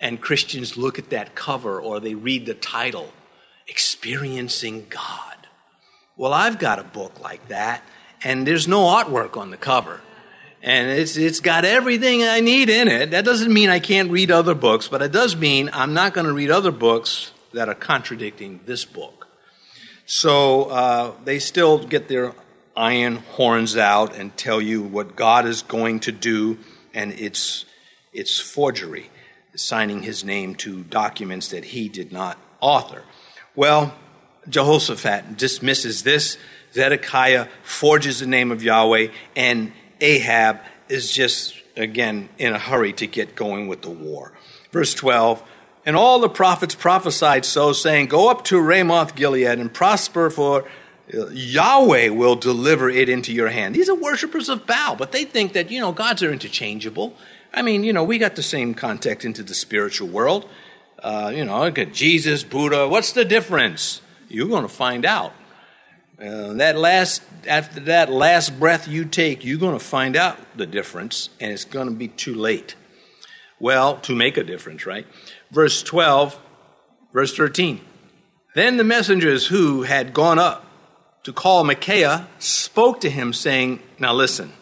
and 0.00 0.20
Christians 0.20 0.76
look 0.76 0.98
at 0.98 1.10
that 1.10 1.34
cover 1.34 1.80
or 1.80 2.00
they 2.00 2.14
read 2.14 2.46
the 2.46 2.54
title, 2.54 3.12
Experiencing 3.66 4.86
God. 4.88 5.48
Well, 6.16 6.32
I've 6.32 6.58
got 6.58 6.78
a 6.78 6.84
book 6.84 7.20
like 7.20 7.48
that, 7.48 7.82
and 8.22 8.46
there's 8.46 8.68
no 8.68 8.84
artwork 8.84 9.36
on 9.36 9.50
the 9.50 9.56
cover. 9.56 10.00
And 10.62 10.90
it's, 10.90 11.16
it's 11.16 11.40
got 11.40 11.64
everything 11.64 12.22
I 12.24 12.40
need 12.40 12.68
in 12.68 12.88
it. 12.88 13.12
That 13.12 13.24
doesn't 13.24 13.52
mean 13.52 13.70
I 13.70 13.78
can't 13.78 14.10
read 14.10 14.30
other 14.30 14.54
books, 14.54 14.88
but 14.88 15.02
it 15.02 15.12
does 15.12 15.36
mean 15.36 15.70
I'm 15.72 15.94
not 15.94 16.14
going 16.14 16.26
to 16.26 16.32
read 16.32 16.50
other 16.50 16.72
books 16.72 17.32
that 17.52 17.68
are 17.68 17.74
contradicting 17.74 18.60
this 18.66 18.84
book. 18.84 19.28
So 20.04 20.64
uh, 20.64 21.12
they 21.24 21.38
still 21.38 21.78
get 21.78 22.08
their 22.08 22.34
iron 22.76 23.16
horns 23.16 23.76
out 23.76 24.16
and 24.16 24.36
tell 24.36 24.60
you 24.60 24.82
what 24.82 25.16
God 25.16 25.46
is 25.46 25.62
going 25.62 26.00
to 26.00 26.12
do, 26.12 26.58
and 26.94 27.12
it's, 27.12 27.64
it's 28.12 28.38
forgery 28.40 29.10
signing 29.54 30.02
his 30.02 30.24
name 30.24 30.54
to 30.54 30.82
documents 30.84 31.48
that 31.48 31.64
he 31.64 31.88
did 31.88 32.12
not 32.12 32.38
author. 32.60 33.02
Well, 33.54 33.94
Jehoshaphat 34.48 35.36
dismisses 35.36 36.02
this. 36.02 36.38
Zedekiah 36.72 37.48
forges 37.62 38.20
the 38.20 38.26
name 38.26 38.50
of 38.50 38.62
Yahweh, 38.62 39.08
and 39.36 39.72
Ahab 40.00 40.60
is 40.88 41.10
just, 41.10 41.54
again, 41.76 42.28
in 42.38 42.52
a 42.54 42.58
hurry 42.58 42.92
to 42.94 43.06
get 43.06 43.34
going 43.34 43.68
with 43.68 43.82
the 43.82 43.90
war. 43.90 44.32
Verse 44.72 44.94
12 44.94 45.42
And 45.86 45.96
all 45.96 46.20
the 46.20 46.28
prophets 46.28 46.74
prophesied 46.74 47.44
so, 47.44 47.72
saying, 47.72 48.06
Go 48.06 48.30
up 48.30 48.44
to 48.44 48.60
Ramoth 48.60 49.14
Gilead 49.14 49.58
and 49.58 49.72
prosper, 49.72 50.30
for 50.30 50.68
Yahweh 51.12 52.08
will 52.08 52.36
deliver 52.36 52.90
it 52.90 53.08
into 53.08 53.32
your 53.32 53.48
hand. 53.48 53.74
These 53.74 53.88
are 53.88 53.94
worshippers 53.94 54.48
of 54.48 54.66
Baal, 54.66 54.96
but 54.96 55.12
they 55.12 55.24
think 55.24 55.54
that, 55.54 55.70
you 55.70 55.80
know, 55.80 55.92
gods 55.92 56.22
are 56.22 56.32
interchangeable. 56.32 57.14
I 57.52 57.62
mean, 57.62 57.82
you 57.82 57.92
know, 57.92 58.04
we 58.04 58.18
got 58.18 58.36
the 58.36 58.42
same 58.42 58.74
contact 58.74 59.24
into 59.24 59.42
the 59.42 59.54
spiritual 59.54 60.08
world. 60.08 60.48
Uh, 61.02 61.32
you 61.34 61.44
know, 61.44 61.70
Jesus, 61.70 62.44
Buddha. 62.44 62.88
What's 62.88 63.12
the 63.12 63.24
difference? 63.24 64.02
You're 64.28 64.48
going 64.48 64.62
to 64.62 64.68
find 64.68 65.06
out. 65.06 65.32
Uh, 66.20 66.52
that 66.54 66.76
last, 66.76 67.22
after 67.46 67.78
that 67.78 68.10
last 68.10 68.58
breath 68.58 68.88
you 68.88 69.04
take, 69.04 69.44
you're 69.44 69.58
going 69.58 69.78
to 69.78 69.84
find 69.84 70.16
out 70.16 70.36
the 70.56 70.66
difference, 70.66 71.30
and 71.38 71.52
it's 71.52 71.64
going 71.64 71.88
to 71.88 71.94
be 71.94 72.08
too 72.08 72.34
late. 72.34 72.74
Well, 73.60 73.98
to 73.98 74.16
make 74.16 74.36
a 74.36 74.42
difference, 74.42 74.84
right? 74.84 75.06
Verse 75.52 75.80
12, 75.82 76.36
verse 77.12 77.36
13. 77.36 77.80
Then 78.56 78.78
the 78.78 78.84
messengers 78.84 79.46
who 79.46 79.82
had 79.82 80.12
gone 80.12 80.40
up 80.40 80.66
to 81.22 81.32
call 81.32 81.62
Micaiah 81.62 82.26
spoke 82.40 83.00
to 83.02 83.10
him, 83.10 83.32
saying, 83.32 83.80
Now 84.00 84.12
listen, 84.12 84.52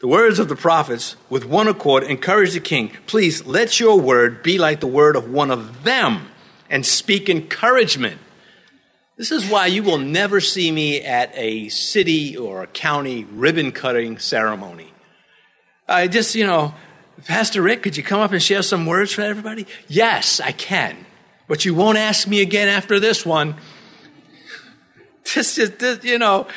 the 0.00 0.08
words 0.08 0.38
of 0.38 0.48
the 0.48 0.56
prophets, 0.56 1.16
with 1.30 1.46
one 1.46 1.68
accord, 1.68 2.02
encourage 2.02 2.52
the 2.52 2.60
king. 2.60 2.90
Please 3.06 3.46
let 3.46 3.80
your 3.80 3.98
word 3.98 4.42
be 4.42 4.58
like 4.58 4.80
the 4.80 4.86
word 4.86 5.16
of 5.16 5.30
one 5.30 5.50
of 5.50 5.84
them 5.84 6.28
and 6.68 6.84
speak 6.84 7.30
encouragement. 7.30 8.18
This 9.20 9.32
is 9.32 9.50
why 9.50 9.66
you 9.66 9.82
will 9.82 9.98
never 9.98 10.40
see 10.40 10.72
me 10.72 11.02
at 11.02 11.30
a 11.34 11.68
city 11.68 12.38
or 12.38 12.62
a 12.62 12.66
county 12.66 13.24
ribbon 13.24 13.70
cutting 13.70 14.16
ceremony. 14.16 14.94
I 15.86 16.08
just, 16.08 16.34
you 16.34 16.46
know, 16.46 16.74
Pastor 17.26 17.60
Rick, 17.60 17.82
could 17.82 17.98
you 17.98 18.02
come 18.02 18.20
up 18.20 18.32
and 18.32 18.42
share 18.42 18.62
some 18.62 18.86
words 18.86 19.12
for 19.12 19.20
everybody? 19.20 19.66
Yes, 19.88 20.40
I 20.40 20.52
can. 20.52 21.04
But 21.48 21.66
you 21.66 21.74
won't 21.74 21.98
ask 21.98 22.26
me 22.26 22.40
again 22.40 22.68
after 22.68 22.98
this 22.98 23.26
one. 23.26 23.56
This 25.34 25.58
is, 25.58 26.02
you 26.02 26.18
know, 26.18 26.48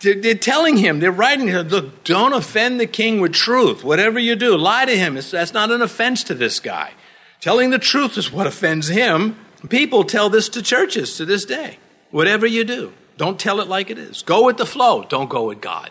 they're 0.00 0.34
telling 0.34 0.76
him, 0.76 1.00
they're 1.00 1.10
writing 1.10 1.48
him, 1.48 1.68
look, 1.68 2.04
don't 2.04 2.34
offend 2.34 2.78
the 2.78 2.86
king 2.86 3.22
with 3.22 3.32
truth. 3.32 3.82
Whatever 3.82 4.18
you 4.18 4.36
do, 4.36 4.58
lie 4.58 4.84
to 4.84 4.94
him. 4.94 5.14
That's 5.14 5.54
not 5.54 5.70
an 5.70 5.80
offense 5.80 6.22
to 6.24 6.34
this 6.34 6.60
guy. 6.60 6.92
Telling 7.40 7.70
the 7.70 7.78
truth 7.78 8.18
is 8.18 8.30
what 8.30 8.46
offends 8.46 8.88
him. 8.88 9.36
People 9.70 10.04
tell 10.04 10.28
this 10.28 10.50
to 10.50 10.62
churches 10.62 11.16
to 11.16 11.24
this 11.24 11.46
day. 11.46 11.78
Whatever 12.10 12.46
you 12.46 12.64
do, 12.64 12.92
don't 13.16 13.38
tell 13.38 13.60
it 13.60 13.68
like 13.68 13.90
it 13.90 13.98
is. 13.98 14.22
Go 14.22 14.46
with 14.46 14.56
the 14.56 14.66
flow. 14.66 15.04
Don't 15.04 15.30
go 15.30 15.48
with 15.48 15.60
God. 15.60 15.90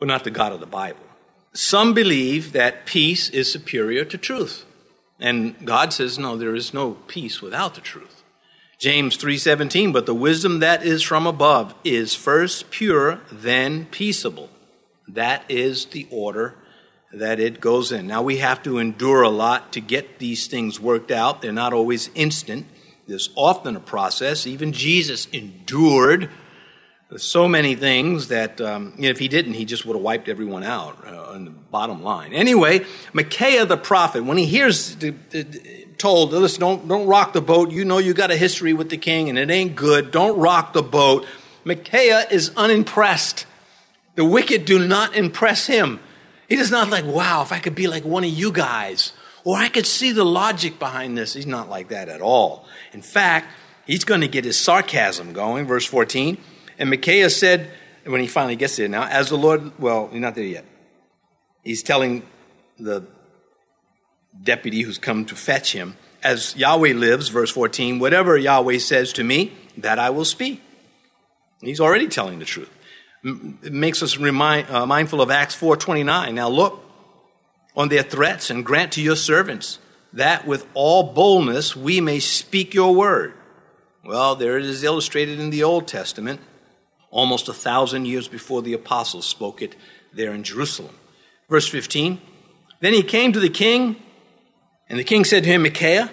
Well, 0.00 0.08
not 0.08 0.24
the 0.24 0.30
God 0.30 0.52
of 0.52 0.60
the 0.60 0.66
Bible. 0.66 0.98
Some 1.52 1.92
believe 1.92 2.52
that 2.52 2.86
peace 2.86 3.28
is 3.28 3.52
superior 3.52 4.04
to 4.06 4.18
truth. 4.18 4.64
And 5.20 5.54
God 5.64 5.92
says, 5.92 6.18
no, 6.18 6.36
there 6.36 6.54
is 6.54 6.74
no 6.74 6.92
peace 7.06 7.40
without 7.40 7.74
the 7.74 7.80
truth. 7.80 8.22
James 8.82 9.16
3:17 9.16 9.92
but 9.92 10.06
the 10.06 10.14
wisdom 10.28 10.58
that 10.58 10.84
is 10.84 11.04
from 11.04 11.24
above 11.24 11.72
is 11.84 12.16
first 12.16 12.68
pure 12.72 13.20
then 13.30 13.86
peaceable 13.86 14.50
that 15.06 15.44
is 15.48 15.84
the 15.86 16.08
order 16.10 16.56
that 17.12 17.38
it 17.38 17.60
goes 17.60 17.92
in 17.92 18.08
now 18.08 18.20
we 18.20 18.38
have 18.38 18.60
to 18.64 18.78
endure 18.78 19.22
a 19.22 19.28
lot 19.28 19.70
to 19.72 19.80
get 19.80 20.18
these 20.18 20.48
things 20.48 20.80
worked 20.80 21.12
out 21.12 21.42
they're 21.42 21.52
not 21.52 21.72
always 21.72 22.10
instant 22.16 22.66
there's 23.06 23.30
often 23.34 23.76
a 23.76 23.80
process 23.80 24.46
even 24.46 24.72
Jesus 24.72 25.26
endured 25.32 26.30
so 27.16 27.46
many 27.46 27.74
things 27.74 28.28
that 28.28 28.60
um, 28.60 28.94
if 28.98 29.18
he 29.18 29.28
didn't, 29.28 29.54
he 29.54 29.64
just 29.64 29.84
would 29.84 29.94
have 29.94 30.02
wiped 30.02 30.28
everyone 30.28 30.62
out 30.62 31.06
uh, 31.06 31.32
on 31.32 31.44
the 31.44 31.50
bottom 31.50 32.02
line. 32.02 32.32
Anyway, 32.32 32.86
Micaiah 33.12 33.66
the 33.66 33.76
prophet, 33.76 34.24
when 34.24 34.38
he 34.38 34.46
hears 34.46 34.96
the, 34.96 35.10
the, 35.30 35.86
told, 35.98 36.32
listen, 36.32 36.60
don't, 36.60 36.88
don't 36.88 37.06
rock 37.06 37.32
the 37.32 37.40
boat. 37.40 37.70
You 37.70 37.84
know 37.84 37.98
you 37.98 38.14
got 38.14 38.30
a 38.30 38.36
history 38.36 38.72
with 38.72 38.90
the 38.90 38.96
king 38.96 39.28
and 39.28 39.38
it 39.38 39.50
ain't 39.50 39.76
good. 39.76 40.10
Don't 40.10 40.38
rock 40.38 40.72
the 40.72 40.82
boat. 40.82 41.26
Micaiah 41.64 42.26
is 42.30 42.50
unimpressed. 42.56 43.46
The 44.14 44.24
wicked 44.24 44.64
do 44.64 44.84
not 44.86 45.14
impress 45.14 45.66
him. 45.66 46.00
He 46.48 46.56
does 46.56 46.70
not 46.70 46.90
like, 46.90 47.04
wow, 47.04 47.42
if 47.42 47.52
I 47.52 47.60
could 47.60 47.74
be 47.74 47.86
like 47.86 48.04
one 48.04 48.24
of 48.24 48.30
you 48.30 48.52
guys, 48.52 49.12
or 49.44 49.56
I 49.56 49.68
could 49.68 49.86
see 49.86 50.12
the 50.12 50.24
logic 50.24 50.78
behind 50.78 51.18
this. 51.18 51.34
He's 51.34 51.46
not 51.46 51.68
like 51.68 51.88
that 51.88 52.08
at 52.08 52.20
all. 52.20 52.66
In 52.92 53.02
fact, 53.02 53.48
he's 53.86 54.04
going 54.04 54.20
to 54.20 54.28
get 54.28 54.44
his 54.44 54.56
sarcasm 54.56 55.32
going. 55.32 55.66
Verse 55.66 55.86
14. 55.86 56.38
And 56.78 56.90
Micaiah 56.90 57.30
said, 57.30 57.70
when 58.04 58.20
he 58.20 58.26
finally 58.26 58.56
gets 58.56 58.76
there 58.76 58.88
now, 58.88 59.04
as 59.04 59.28
the 59.28 59.36
Lord, 59.36 59.78
well, 59.78 60.08
he's 60.08 60.20
not 60.20 60.34
there 60.34 60.44
yet. 60.44 60.64
He's 61.62 61.82
telling 61.82 62.24
the 62.78 63.04
deputy 64.42 64.82
who's 64.82 64.98
come 64.98 65.24
to 65.26 65.34
fetch 65.34 65.72
him, 65.72 65.96
as 66.22 66.56
Yahweh 66.56 66.92
lives, 66.94 67.28
verse 67.28 67.50
14, 67.50 67.98
whatever 67.98 68.36
Yahweh 68.36 68.78
says 68.78 69.12
to 69.14 69.24
me, 69.24 69.52
that 69.76 69.98
I 69.98 70.10
will 70.10 70.24
speak. 70.24 70.62
He's 71.60 71.80
already 71.80 72.08
telling 72.08 72.38
the 72.38 72.44
truth. 72.44 72.70
It 73.24 73.72
makes 73.72 74.02
us 74.02 74.16
remind, 74.16 74.68
uh, 74.70 74.86
mindful 74.86 75.20
of 75.20 75.30
Acts 75.30 75.54
4.29. 75.54 76.34
Now 76.34 76.48
look 76.48 76.84
on 77.76 77.88
their 77.88 78.02
threats 78.02 78.50
and 78.50 78.64
grant 78.64 78.92
to 78.92 79.02
your 79.02 79.16
servants 79.16 79.78
that 80.12 80.46
with 80.46 80.66
all 80.74 81.12
boldness 81.12 81.74
we 81.74 82.00
may 82.00 82.20
speak 82.20 82.74
your 82.74 82.94
word. 82.94 83.34
Well, 84.04 84.34
there 84.34 84.58
it 84.58 84.64
is 84.64 84.82
illustrated 84.82 85.38
in 85.38 85.50
the 85.50 85.62
Old 85.62 85.86
Testament, 85.86 86.40
almost 87.10 87.48
a 87.48 87.54
thousand 87.54 88.06
years 88.06 88.28
before 88.28 88.62
the 88.62 88.74
apostles 88.74 89.26
spoke 89.26 89.62
it 89.62 89.76
there 90.12 90.32
in 90.34 90.42
Jerusalem. 90.42 90.94
Verse 91.48 91.68
15, 91.68 92.20
Then 92.80 92.92
he 92.92 93.02
came 93.02 93.32
to 93.32 93.40
the 93.40 93.48
king 93.48 93.96
and 94.88 94.98
the 94.98 95.04
king 95.04 95.24
said 95.24 95.44
to 95.44 95.48
him, 95.48 95.62
Micaiah, 95.62 96.10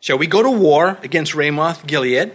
shall 0.00 0.18
we 0.18 0.26
go 0.26 0.42
to 0.42 0.50
war 0.50 0.98
against 1.02 1.34
Ramoth 1.34 1.86
Gilead, 1.86 2.34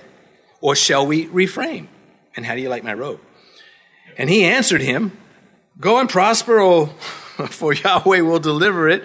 or 0.61 0.75
shall 0.75 1.05
we 1.05 1.25
refrain? 1.27 1.89
And 2.35 2.45
how 2.45 2.55
do 2.55 2.61
you 2.61 2.69
like 2.69 2.83
my 2.83 2.93
robe? 2.93 3.19
And 4.17 4.29
he 4.29 4.45
answered 4.45 4.81
him, 4.81 5.17
Go 5.79 5.99
and 5.99 6.09
prosper, 6.09 6.59
O, 6.59 6.93
for 7.49 7.73
Yahweh 7.73 8.21
will 8.21 8.39
deliver 8.39 8.89
it 8.89 9.03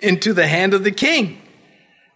into 0.00 0.32
the 0.32 0.46
hand 0.46 0.74
of 0.74 0.84
the 0.84 0.90
king. 0.90 1.40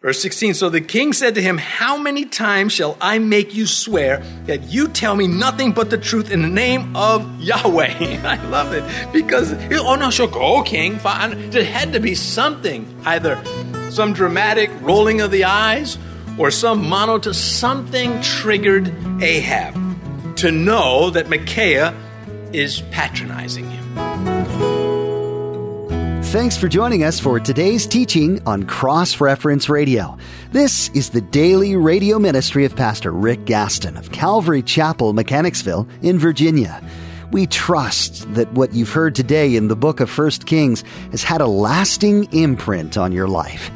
Verse 0.02 0.20
16 0.22 0.54
So 0.54 0.70
the 0.70 0.80
king 0.80 1.12
said 1.12 1.34
to 1.34 1.42
him, 1.42 1.58
How 1.58 1.98
many 1.98 2.24
times 2.24 2.72
shall 2.72 2.96
I 3.00 3.18
make 3.18 3.54
you 3.54 3.66
swear 3.66 4.22
that 4.46 4.64
you 4.64 4.88
tell 4.88 5.14
me 5.14 5.26
nothing 5.26 5.72
but 5.72 5.90
the 5.90 5.98
truth 5.98 6.30
in 6.30 6.40
the 6.40 6.48
name 6.48 6.96
of 6.96 7.40
Yahweh? 7.40 8.20
I 8.24 8.42
love 8.46 8.72
it 8.72 9.12
because, 9.12 9.52
oh 9.72 9.96
no, 9.96 10.10
she'll 10.10 10.26
go, 10.26 10.62
king. 10.62 10.98
Fine. 10.98 11.50
There 11.50 11.64
had 11.64 11.92
to 11.92 12.00
be 12.00 12.14
something, 12.14 12.86
either 13.04 13.42
some 13.90 14.14
dramatic 14.14 14.70
rolling 14.80 15.20
of 15.20 15.30
the 15.30 15.44
eyes, 15.44 15.98
or 16.38 16.50
some 16.50 16.88
mono 16.88 17.18
to 17.18 17.34
something 17.34 18.18
triggered 18.22 18.94
Ahab 19.22 19.74
to 20.36 20.50
know 20.50 21.10
that 21.10 21.28
Micaiah 21.28 21.94
is 22.52 22.80
patronizing 22.90 23.68
him. 23.68 24.29
Thanks 26.30 26.56
for 26.56 26.68
joining 26.68 27.02
us 27.02 27.18
for 27.18 27.40
today's 27.40 27.88
teaching 27.88 28.40
on 28.46 28.62
Cross 28.62 29.20
Reference 29.20 29.68
Radio. 29.68 30.16
This 30.52 30.88
is 30.90 31.10
the 31.10 31.20
daily 31.20 31.74
radio 31.74 32.20
ministry 32.20 32.64
of 32.64 32.76
Pastor 32.76 33.10
Rick 33.10 33.46
Gaston 33.46 33.96
of 33.96 34.12
Calvary 34.12 34.62
Chapel, 34.62 35.12
Mechanicsville, 35.12 35.88
in 36.02 36.20
Virginia. 36.20 36.80
We 37.32 37.48
trust 37.48 38.32
that 38.34 38.52
what 38.52 38.72
you've 38.72 38.92
heard 38.92 39.16
today 39.16 39.56
in 39.56 39.66
the 39.66 39.74
book 39.74 39.98
of 39.98 40.16
1 40.16 40.30
Kings 40.46 40.84
has 41.10 41.24
had 41.24 41.40
a 41.40 41.48
lasting 41.48 42.32
imprint 42.32 42.96
on 42.96 43.10
your 43.10 43.26
life. 43.26 43.68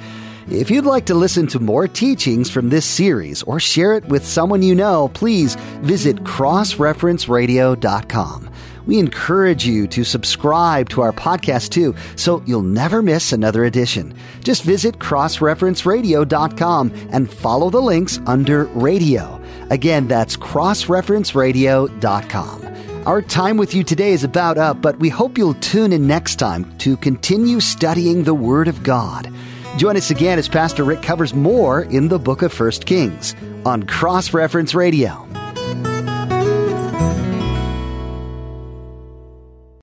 If 0.49 0.71
you'd 0.71 0.85
like 0.85 1.07
to 1.07 1.15
listen 1.15 1.49
to 1.49 1.59
more 1.59 1.89
teachings 1.89 2.51
from 2.51 2.69
this 2.69 2.87
series 2.87 3.43
or 3.43 3.59
share 3.59 3.95
it 3.95 4.05
with 4.05 4.25
someone 4.25 4.63
you 4.63 4.77
know, 4.77 5.09
please 5.09 5.57
visit 5.81 6.23
crossreferenceradio.com. 6.23 8.51
We 8.87 8.99
encourage 8.99 9.67
you 9.67 9.87
to 9.89 10.05
subscribe 10.05 10.89
to 10.91 11.03
our 11.03 11.13
podcast 11.13 11.71
too, 11.71 11.97
so 12.17 12.43
you'll 12.47 12.63
never 12.63 13.03
miss 13.03 13.33
another 13.33 13.65
edition. 13.65 14.15
Just 14.43 14.63
visit 14.63 14.99
crossreferenceradio.com 14.99 16.93
and 17.11 17.33
follow 17.33 17.71
the 17.71 17.81
links 17.81 18.21
under 18.27 18.65
radio. 18.67 19.41
Again, 19.71 20.07
that's 20.09 20.37
crossreferenceradio.com. 20.37 22.61
Our 23.07 23.21
time 23.21 23.59
with 23.59 23.75
you 23.75 23.85
today 23.85 24.13
is 24.13 24.25
about 24.25 24.57
up, 24.57 24.81
but 24.81 24.99
we 24.99 25.11
hope 25.11 25.37
you'll 25.37 25.53
tune 25.55 25.93
in 25.93 26.07
next 26.07 26.37
time 26.37 26.75
to 26.79 26.97
continue 26.97 27.61
studying 27.61 28.25
the 28.25 28.33
Word 28.33 28.67
of 28.67 28.83
God. 28.83 29.31
Join 29.77 29.95
us 29.97 30.11
again 30.11 30.39
as 30.39 30.49
Pastor 30.49 30.85
Rick 30.85 31.03
covers 31.03 31.35
more 31.35 31.83
in 31.83 32.09
the 32.09 32.19
book 32.19 32.41
of 32.43 32.59
1 32.59 32.71
Kings 32.87 33.35
on 33.67 33.83
Cross 33.83 34.33
Reference 34.33 34.75
Radio. 34.75 35.24